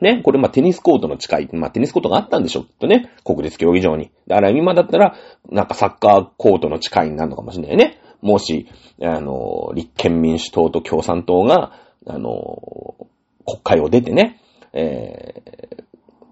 [0.00, 3.10] ね、これまあテニスコートの近い、まあテニスコートがあったんでしょ、きっとね。
[3.24, 4.10] 国立競技場に。
[4.26, 5.16] だから今だったら、
[5.50, 7.98] なんかサッカーコートの近いになるのかもしれないね。
[8.26, 8.68] もし、
[9.00, 11.72] あの、立憲民主党と共産党が、
[12.06, 13.06] あの、
[13.46, 14.40] 国会を出てね、
[14.72, 15.42] え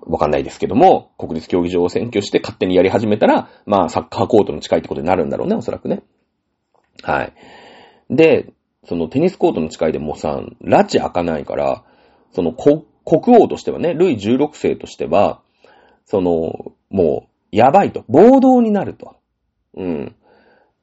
[0.06, 6.02] ー、わかんないですけども、国立競技場を占拠して勝手にやり始めたら、まあ、サッカーコートに近いってことになるんだろうね、おそらくね。
[7.02, 7.32] はい。
[8.10, 8.52] で、
[8.86, 11.84] そのテニスコートの近いでもさ、拉致開かないから、
[12.32, 12.84] その国
[13.42, 15.40] 王としてはね、ルイ16世としては、
[16.06, 18.04] その、もう、やばいと。
[18.08, 19.16] 暴動になると。
[19.76, 20.16] うん。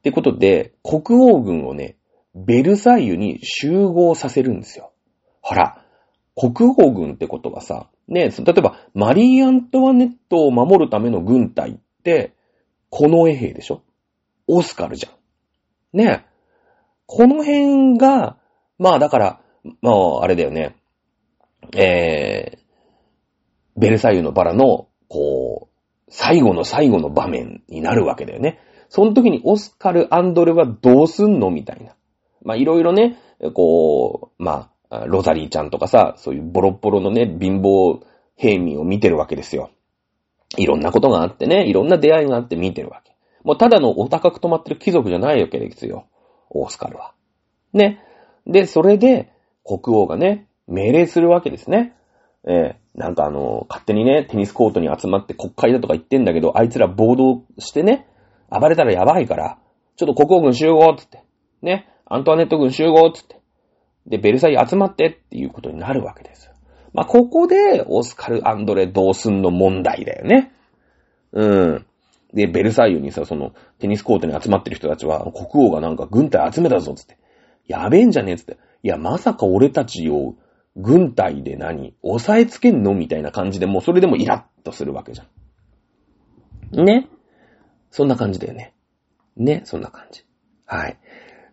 [0.01, 1.95] ってことで、国王軍をね、
[2.33, 4.91] ベルサイユに集合させるんですよ。
[5.41, 5.85] ほら、
[6.35, 12.33] 国王軍ってことはさ、ね、例えば、マリー・アントワネットを守るための軍隊って、
[12.89, 13.83] この絵兵でしょ？
[14.47, 15.09] オスカルじゃ
[15.95, 15.97] ん。
[15.97, 16.25] ね。
[17.05, 18.37] この辺が、
[18.79, 19.41] まあだから、
[19.81, 20.75] まああれだよね。
[21.77, 25.77] えー、ベルサイユのバラの、こう、
[26.09, 28.59] 最後の最後の場面になるわけだよね。
[28.91, 31.95] その時にオスカル・アンドレはどうすんのみたいな。
[32.43, 33.17] まあ、いろいろね、
[33.53, 38.01] こう、まあ、ロザリーちゃんとかさ、そういうボロッボロのね、貧乏
[38.35, 39.71] 平民を見てるわけですよ。
[40.57, 43.15] いろんなことがあってね、いろんな出会いがあって見てるわけ。
[43.45, 46.05] もうただのお高く泊まってる貴族じゃないわけですよ。
[46.49, 47.13] オスカルは。
[47.71, 48.03] ね。
[48.45, 49.31] で、それで、
[49.63, 51.95] 国王がね、命令するわけですね。
[52.45, 58.07] えー、なんかあの、勝手にね、テニスコートに集まって国会だとか言ってんだけど、あいつら暴動してね、
[58.51, 59.57] 暴れたらやばいから、
[59.95, 61.23] ちょっと国王軍集合つって、
[61.61, 63.39] ね、アントワネット軍集合つって、
[64.05, 66.51] で、ベルサイユ集まってっていうことになるわけです。
[66.93, 70.51] まあ、ここで、オスカル・アンドレ・ドースンの問題だよね。
[71.31, 71.85] うん。
[72.33, 77.17] で、ベルサイユにさ、その、テニスコートに集まってる人たちは、国王がなんか軍隊集めたぞ、つって。
[77.67, 78.57] やべえんじゃねえ、つって。
[78.83, 80.35] いや、まさか俺たちを、
[80.75, 85.25] 軍隊で何押さえつけんのみたいな感じで、もうそれでもイラッとするわけじゃ
[86.81, 86.85] ん。
[86.85, 87.07] ね
[87.91, 88.73] そんな感じだよね。
[89.37, 90.25] ね、そんな感じ。
[90.65, 90.97] はい。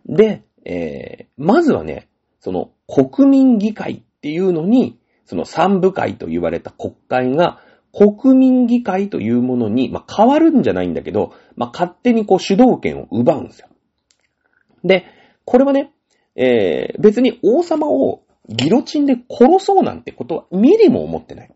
[0.05, 2.09] で、えー、まずはね、
[2.39, 7.61] その国民議会っていうのに、その三部会と言われた国会が
[7.93, 13.67] 国民議会というものに、まあ、変わるんじゃないんだけど、まあ、勝手にこう主導権を奪うんですよ。
[14.83, 15.05] で、
[15.45, 15.91] これはね、
[16.35, 21.53] えー、別に王様をギロチンで殺そうなんてことはミリも思ってない。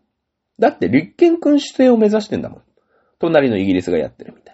[0.58, 2.62] だって立憲君主制を目指してんだもん。
[3.18, 4.53] 隣のイギリスがやってるみたい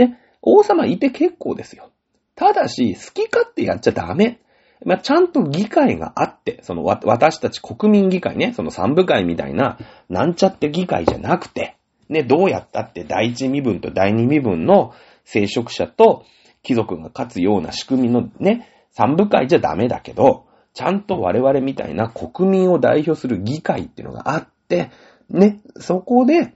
[0.00, 1.90] ね、王様いて結構ですよ。
[2.34, 4.40] ただし、好き勝手やっちゃダメ。
[4.84, 9.78] まあ、ちゃんと議会があって、そのわ私たち国民議会ね、その三部会みたいな、
[10.08, 11.76] なんちゃって議会じゃなくて、
[12.08, 14.94] ね、どうやったって第一身分と第二身分の
[15.24, 16.24] 聖職者と
[16.62, 24.90] 貴族が勝つような仕組みのね、三部会じゃダメだけど、ちゃんと我々みたいな国民を代表する議会っていうのがあって、
[25.28, 26.54] ね、そこで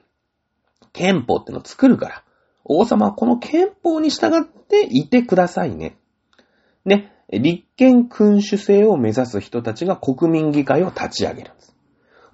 [0.95, 2.24] 憲法ってのを作るから、
[2.65, 5.97] 王様はこの憲法に従っていてくださいね。
[6.85, 11.75] ね、立憲君主制を目指す人たちが国民議会を立ち上げるんです。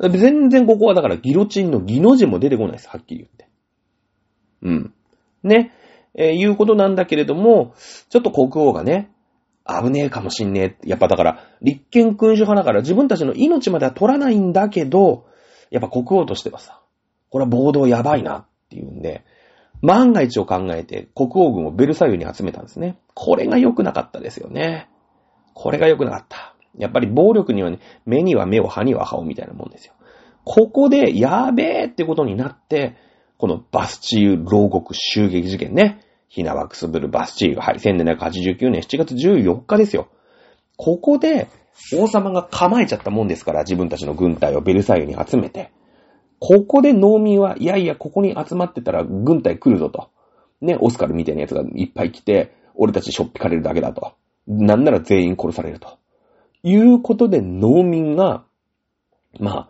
[0.08, 2.88] 全然ここはだからギロチンのギの字も出てこないです。
[2.88, 3.48] はっきり言って。
[4.62, 4.94] うん。
[5.42, 5.72] ね。
[6.14, 7.74] えー、いうことなんだけれども、
[8.08, 9.10] ちょっと国王がね、
[9.66, 10.88] 危ねえかもしんねえ。
[10.88, 15.26] やっぱだから、立憲君主派だから自分たちの命までは取らないんだけど、
[15.70, 16.80] やっぱ国王としてはさ、
[17.28, 19.24] これは暴動やばいなっていうんで、
[19.82, 22.98] 万が一を考えて国王軍をベルサイユに集めたんですね。
[23.14, 24.88] これが良くなかったですよね。
[25.54, 26.54] これが良くなかった。
[26.78, 29.94] やっぱり暴力にはね、目には目を、歯には歯をみたいなもんですよ。
[30.44, 32.96] ここで、やべえってことになって、
[33.38, 36.00] このバスチーユ牢獄襲撃事件ね。
[36.28, 40.08] ヒナワクスブルバスチーユが、はい、1789年7月14日ですよ。
[40.76, 41.48] ここで、
[41.96, 45.72] 王様が構えちゃったもんですから、自分たちの軍隊をベルサイユに集めて、
[46.40, 50.08] ここで農民は、いやいや、ここに集まってたら軍隊来るぞと。
[50.62, 54.14] ね、オスカルみたいなやつがいっぱい来て、俺たちしょっぴかれるだけだと。
[54.46, 55.98] なんなら全員殺されると。
[56.62, 58.44] いうことで農民が、
[59.38, 59.68] まあ、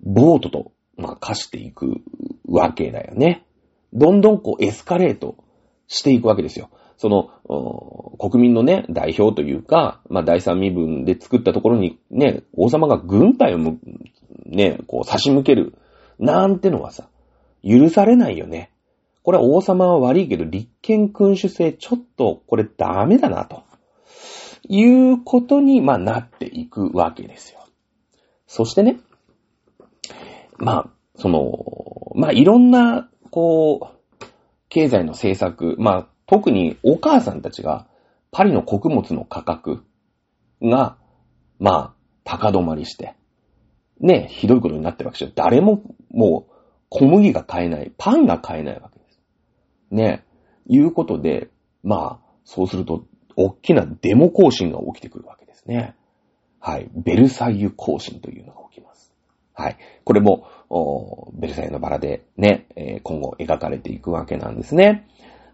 [0.00, 2.00] ボートと、まあ、貸していく
[2.48, 3.46] わけだよね。
[3.92, 5.36] どんどんこうエスカレート
[5.86, 6.70] していくわけですよ。
[6.96, 13.58] その、国民のね、代表というか、まあ、第三身分で作ったところにね、王様が軍隊を
[14.46, 15.74] ね、こう差し向ける
[16.18, 17.08] なんてのはさ、
[17.62, 18.70] 許されないよね。
[19.22, 23.62] これは王様は悪いけど、立憲君主制ちょっとこれダメだな、と
[24.68, 27.60] いうことに、まあ、なっていくわけですよ。
[28.46, 28.98] そしてね、
[30.58, 34.26] まあ、その、まあ、いろんな、こう、
[34.68, 37.86] 経済の政策、まあ、特にお母さんたちが、
[38.30, 39.82] パリの穀物の価格
[40.62, 40.96] が、
[41.58, 41.94] まあ、
[42.24, 43.14] 高止まりして、
[44.00, 45.32] ね、ひどいことになってるわけですよ。
[45.34, 46.52] 誰も、もう、
[46.88, 49.20] 小麦が買えない、パンが買えないわけです。
[49.90, 50.24] ね、
[50.66, 51.48] いうことで、
[51.82, 53.04] まあ、そうすると、
[53.36, 55.94] 大きなデモ行進が起きてくるわけですね。
[56.60, 56.90] はい。
[56.94, 59.12] ベルサイユ行進というのが起きます。
[59.52, 59.76] はい。
[60.04, 60.48] これも、
[61.34, 65.06] ベルサイユのバラでね、えー、今後描かれていくわけなんですね。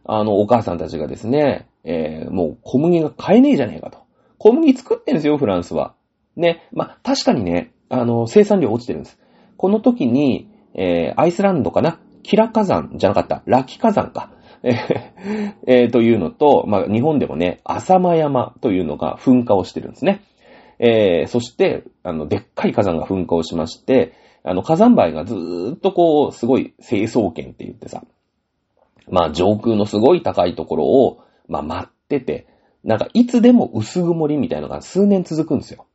[0.05, 3.99] あの、お母さんたちがですね、えー、もう小麦が買えねえじゃねえかと。
[4.39, 5.95] 小麦作ってんですよ、フランスは。
[6.37, 6.69] ね。
[6.73, 9.19] まあ、確かにね、あの、生産量落ちてるんです。
[9.65, 11.99] この時に、えー、アイスランドかな？
[12.23, 13.43] キラ火山じゃなかった？
[13.47, 14.31] ラキ火山か？
[14.63, 20.21] えー、というのと、まあ、日本でもね、浅間山というのが噴火をしてるんですね。
[20.79, 24.13] えー、そして、あの、でっかい火山が噴火をしまして、
[24.43, 28.03] あの、火山灰がずーっとこう、すごい清掃圏って言ってさ、
[29.09, 32.49] まあ、上空のすごい高いところを、まあ、待ってて、
[32.85, 35.87] なんか、いつでも薄曇りみたいなのが数年続くんですよ。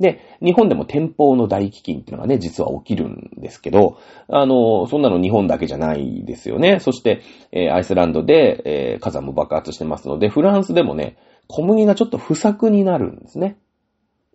[0.00, 6.78] で、日本でも天保の大飢饉っていうのがね、実は起きるんですけど、あの、そんなの日本だけじゃないですよね。
[6.78, 11.16] そして、えー、アイスランドで、えー、火山も爆発してますので、フランスでもね、
[11.48, 13.56] 小麦がちょっと不作になるんですね。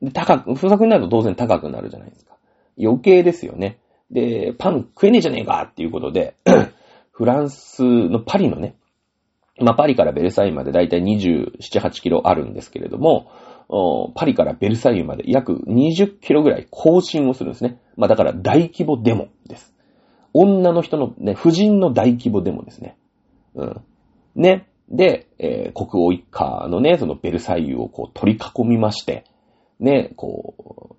[0.02, 2.36] で、高く、不作になると当然高くなるじゃないですか。
[2.78, 3.80] 余計ですよね。
[4.12, 6.36] で、パン食えねえじゃねえかっていうことで、
[7.12, 8.76] フランスのパリのね、
[9.60, 13.32] まあ、パリからベルサイユまでだいたい27、8キロあるんですけれども、
[14.16, 17.80] パリからベルサイユまで約20キロぐらい更新をするんですね。
[17.96, 19.74] まあ、だから大規模デモです。
[20.34, 22.98] 女の人のね、婦人の大規模デモですね。
[23.56, 23.82] うん。
[24.36, 24.68] ね。
[24.90, 29.26] で、えー、国王一家のね、そのベルサイユをこう取り囲みまして、
[29.80, 30.96] ね、こ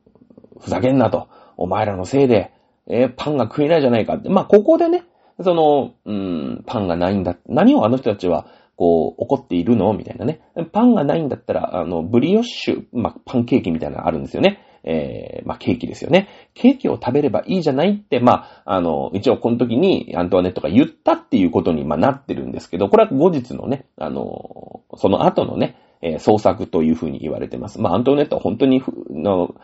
[0.57, 2.53] う、ふざけんなと、お前らのせいで、
[2.89, 4.29] えー、パンが食えないじゃないかって。
[4.29, 5.05] まあ、ここでね、
[5.43, 7.37] その、うん、パンがないんだ。
[7.47, 8.47] 何をあの人たちは、
[8.77, 9.93] こう、怒っているの？
[9.95, 10.41] みたいなね。
[10.73, 14.61] パンがないんだったら、あの、ブリオッシュ、まあ、パンケーキみたいなのがあるんですよね。
[14.85, 16.29] えー、まあ、ケーキですよね。
[16.53, 27.81] ケーキを食べればいいじゃないって、まあ、あの、一応この時にアントワネットが言ったっていうことに、まあ、なってるんですけど、これは後日のね、あの、その後のね、えー、創作というふうに言われてます。
[27.81, 29.55] まあ、アントワネットは本当に、の、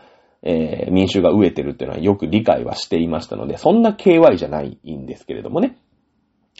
[0.41, 5.77] えー、民衆が飢えてるっていうのはよく理解はしていましたので、そんな KY じゃないんですけれどもね。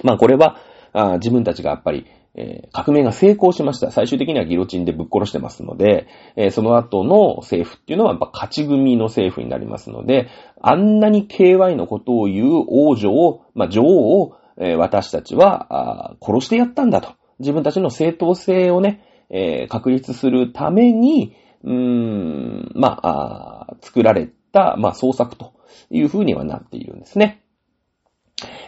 [0.04, 0.58] まあこれは、
[0.94, 3.92] あ自分たちがやっぱり、えー、革命が成功しました。
[3.92, 10.30] 最終的にはギロチンでぶっ殺してますので、えー、その後の政府っていうのはやっぱ勝ち組の政府になりますので、
[10.62, 17.14] あんなに KY のことを言う王女を、まあ女王を、えー、私たちは殺してやったんだと。
[17.39, 25.54] 自分たちの正当性をね、え確立するために、うーん、まあ、あ作られた、まあ、創作と
[25.89, 27.44] いう風にはなっているんですね。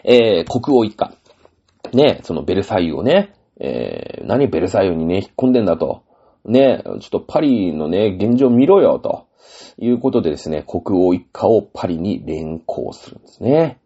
[0.03, 1.13] え、国王一家。
[1.93, 6.03] ね、そのベルサイユをね、えー、何ベルサイユにね、引っ込んでんだと。
[6.45, 9.27] ね、ちょっとパリのね、現状見ろよ、と
[9.77, 13.79] いうことでですね、国王一家をパリに連行するんですね。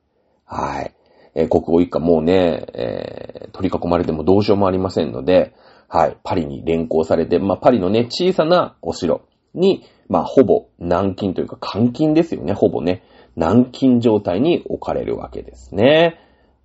[0.45, 0.95] はい。
[1.35, 5.53] えー、国王一家もうね、えー、取り囲まれてもどうしようもありませんので、
[5.87, 9.21] はい、パリに連行されて、まあ、パリのね、小さなお城
[9.53, 13.03] に、まあ、ほぼ軟禁というか監禁ですよね、ほぼね、
[13.35, 16.19] 軟禁状態に置かれるわけですね。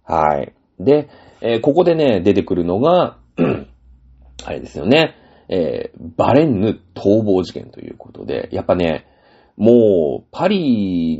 [0.04, 0.54] はい。
[0.84, 1.08] で、
[1.40, 3.18] えー、ここでね、出てくるのが、
[4.44, 5.16] あれですよね、
[5.48, 9.06] えー、バレンヌ逃亡事件ということで、やっぱね、
[9.56, 10.58] もう、パリ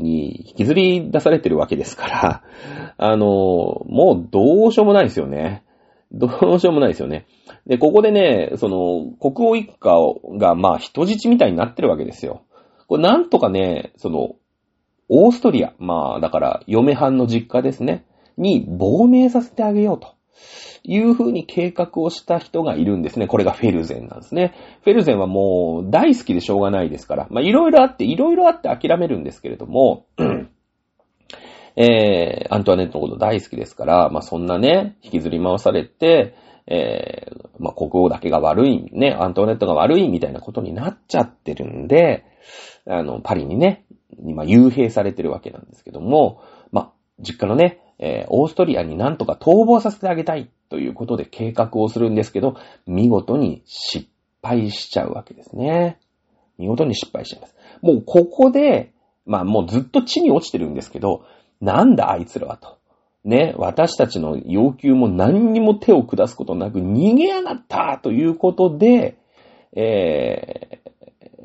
[0.01, 2.43] に引きずり出されてるわけですから、
[2.97, 5.63] あのもうどうしようもないですよね。
[6.11, 7.25] どうしようもないですよね。
[7.65, 9.97] で、ここでね、その、国王一家
[10.37, 12.43] が、まあ、人質みたいになってるわけですよ。
[12.87, 14.35] これなんとかね、その、
[15.09, 18.05] オーストリア、まあ、だから、嫁はんの実家ですね、
[18.37, 20.13] に亡命させてあげようと。
[20.85, 23.27] いう風に計画をした人がいるんですね。
[23.27, 24.53] これがフェルゼンなんですね。
[24.83, 27.27] フェルゼンはもう大好きでしょうがないですから。
[27.29, 30.07] まいろいろあって、いろいろあって諦めるんですけれども、
[31.75, 36.35] えー、アントワネットのこと大好きですから、まあそんなね、引きずり回されて、
[36.67, 42.25] えー、まあ国王だけが悪い、ね、アントワネットが悪いみたいなことになっちゃってるんで、
[42.85, 43.85] あの、パリにね、
[44.25, 54.05] 今、幽閉されてるわけなんですけども、まあ、実家のね、えー、オーストリアになんとか逃亡させてあげたいということで計画をするんですけど、見事に失
[54.41, 55.97] 敗しちゃうわけですね。
[56.57, 57.55] 見事に失敗しちゃいます。
[57.81, 58.91] もうここで、
[59.25, 61.23] まあもうずっと地に落ちてるんですけど、
[61.61, 62.77] なんだあいつらはと。
[63.23, 69.15] ね、私たちの要求も何にも手を下すことなく逃げやがったということで、
[69.71, 70.81] え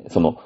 [0.07, 0.41] ー、その、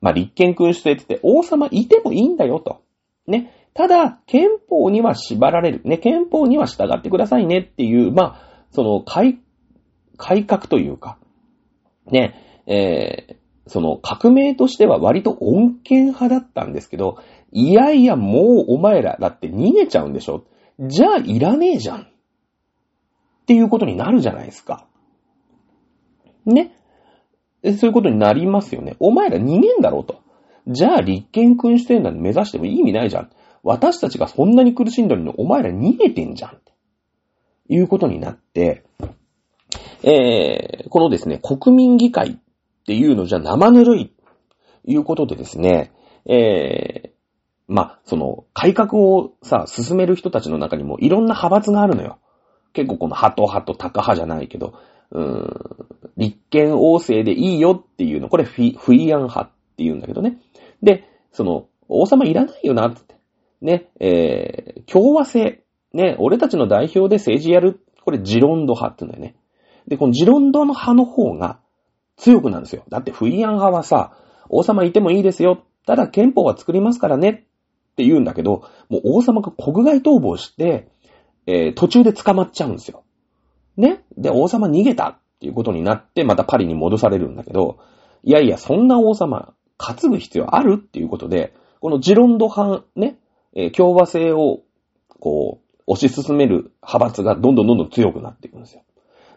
[0.00, 2.82] まあ、立憲君主制って言って王様いてもいいんだよと。
[3.26, 3.52] ね。
[3.78, 5.82] ただ、憲法には縛られる。
[5.84, 5.98] ね。
[5.98, 9.38] 憲法には従ってくださいねっていう、まあ、その改、
[10.16, 11.16] 改革というか、
[12.10, 17.18] ね、えー、その革命としては割と穏健派だったんですけど、
[17.52, 20.44] いやいや、もうお前ら、だって逃げちゃうんでしょ
[20.80, 22.00] じゃあいらねえじゃん。
[22.00, 22.06] っ
[23.46, 24.88] ていうことになるじゃないですか。
[26.44, 26.74] ね。
[27.62, 28.96] そういうことになりますよね。
[28.98, 30.20] お前ら逃げんだろうと。
[30.66, 33.30] じゃあ立憲君主制なんて目指しても意味ないじゃん。
[33.68, 36.58] 私たちがそんなに苦しんでるのにお前ら逃げてんじゃん。
[37.68, 38.82] いうことになって、
[40.02, 42.36] えー、このですね、国民議会っ
[42.86, 44.12] ていうのじゃ生ぬるい、
[44.84, 45.92] いうことでですね、
[46.24, 47.10] えー、
[47.68, 52.18] まあ、その、改革をさ、進める人たちの中にもいろんな派閥があるのよ。
[52.72, 54.78] 結構このハトハトタカ派じゃないけど、
[55.10, 59.46] うーん、立憲王政でいいよっていうの、これフィ、フィアン派っ
[59.76, 60.38] て言うんだけどね。
[60.82, 63.17] で、その、王様いらないよなって。
[63.60, 65.64] ね、えー、共和制。
[65.92, 67.80] ね、俺たちの代表で政治やる。
[68.04, 69.36] これジロンド派って言うんだよね。
[69.86, 71.60] で、このジロンドの派の方が
[72.16, 72.84] 強くなるんですよ。
[72.88, 74.12] だってフイアン派はさ、
[74.48, 75.64] 王様いてもいいですよ。
[75.86, 80.88] ただ憲法は作りますからねって言うんだけど、もう王様が国外逃亡して、
[81.46, 83.04] えー、途中で捕まっちゃうんですよ。
[83.76, 84.04] ね？
[84.16, 87.78] で、王様逃げたっていうことになって、またパリに戻されるんだけど、
[88.24, 90.74] いやいや、そんな王様、担ぐ必要ある？
[90.74, 93.18] っていうことで、このジロンド派、ね、
[93.54, 94.60] え共和制を、
[95.20, 98.82] こう、推し進める派閥がどんどんどんどん強くなっていくんですよ。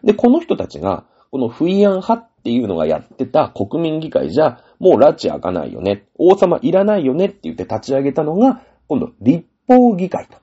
[0.04, 6.04] で、この人たちが、このフイアン派っていうのがやってた国民議会じゃ、もう拉致開かないよね。
[6.18, 10.38] 王様いらないよねって言って立ち上げたのが、今度、立法議会と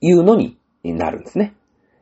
[0.00, 1.54] いうのになるんですね。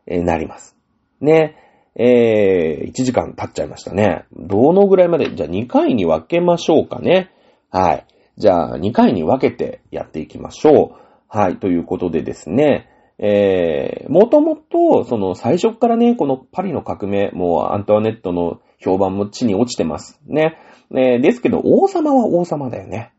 [0.06, 0.76] えーなります。
[1.20, 1.56] ね。
[1.94, 4.24] えー、1時間経っちゃいましたね。
[4.32, 7.30] どのぐらいまでじゃあ2回に分けましょうかね。
[7.70, 8.06] はい。
[8.38, 11.02] じゃあ2回に分けてやっていきましょう。
[11.28, 11.58] はい。
[11.58, 12.88] ということでですね。
[13.18, 20.20] えー、もともと、その最初からね、このパリの革命、もうアントワネットの評判も地に落ちてます。
[20.26, 20.58] ね。
[20.90, 23.12] えーですけど、王様は王様だよね。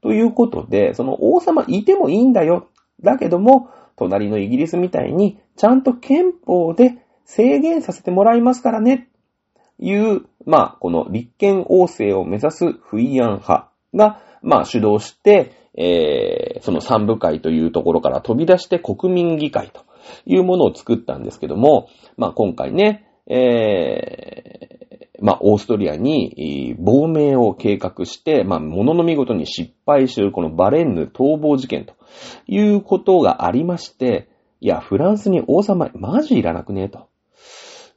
[0.00, 2.68] ということで、その王様いてもいいんだよ。
[3.02, 9.08] だけども、隣のイギリスみたいに、ちゃんと憲法で制限させてもらいますからね。
[9.80, 19.84] いう、まあ、この立憲王政を目指すフイアン派が、まあ、主導して、えー、その三部会というところから飛び出して国民議会と
[20.26, 31.94] いうものを作ったんですけども、まあ、今回ね、えー、まあ、オーストリアに、亡命を計画して、まあ、ものの見事に失敗しているこのバレンヌ逃亡事件と
[32.46, 34.28] いうことがありまして、
[34.60, 37.07] いや、フランスに王様、マジいらなくねえと。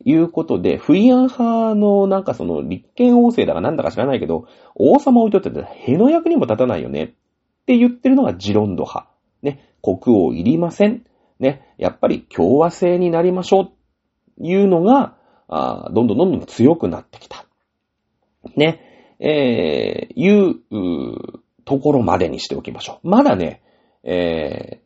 [0.04, 7.08] いうことで、フイアン派のなんかその立憲王政だかなんだか知らないけど、王様を置いとってへの役にも立たないよねっ
[7.66, 9.08] て言ってるのがジロンド派。
[9.42, 11.06] ね、国王いりません。
[11.40, 13.74] ね、やっぱり共和制になりましょ
[14.40, 14.48] う。
[14.48, 15.18] いうのが、
[15.50, 17.46] どんどんどんどん強くなってきた。
[18.56, 23.10] ね、えー、いう、ところまでにしておきましょう。
[23.10, 23.62] まだね、
[24.04, 24.82] え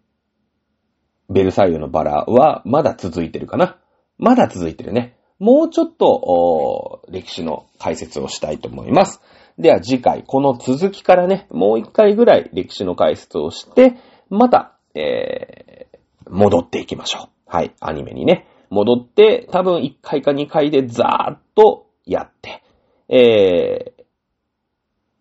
[1.30, 3.80] ー、ベルサイユのバラはまだ続いてるかな。
[4.18, 5.18] まだ続いてるね。
[5.40, 9.22] もうちょっと、歴史の解説をしたいと思います。
[9.58, 13.96] では次回、この続きからね、もう一回ぐらい歴史の解説をして、
[14.30, 17.30] また、えー、戻っていきましょう。
[17.46, 18.48] はい、アニメにね。
[18.70, 22.64] 戻って、多分1回か2回でザーッとやって、
[23.10, 24.04] えー、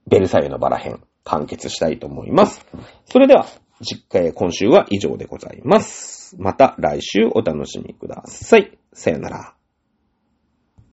[0.08, 2.64] ベルサイユのバラ編、完結したいと思います。
[3.06, 3.46] それでは、
[3.80, 6.23] 実家へ今週は以上でございます。
[6.38, 8.78] また来週お楽しみください。
[8.92, 9.54] さよなら。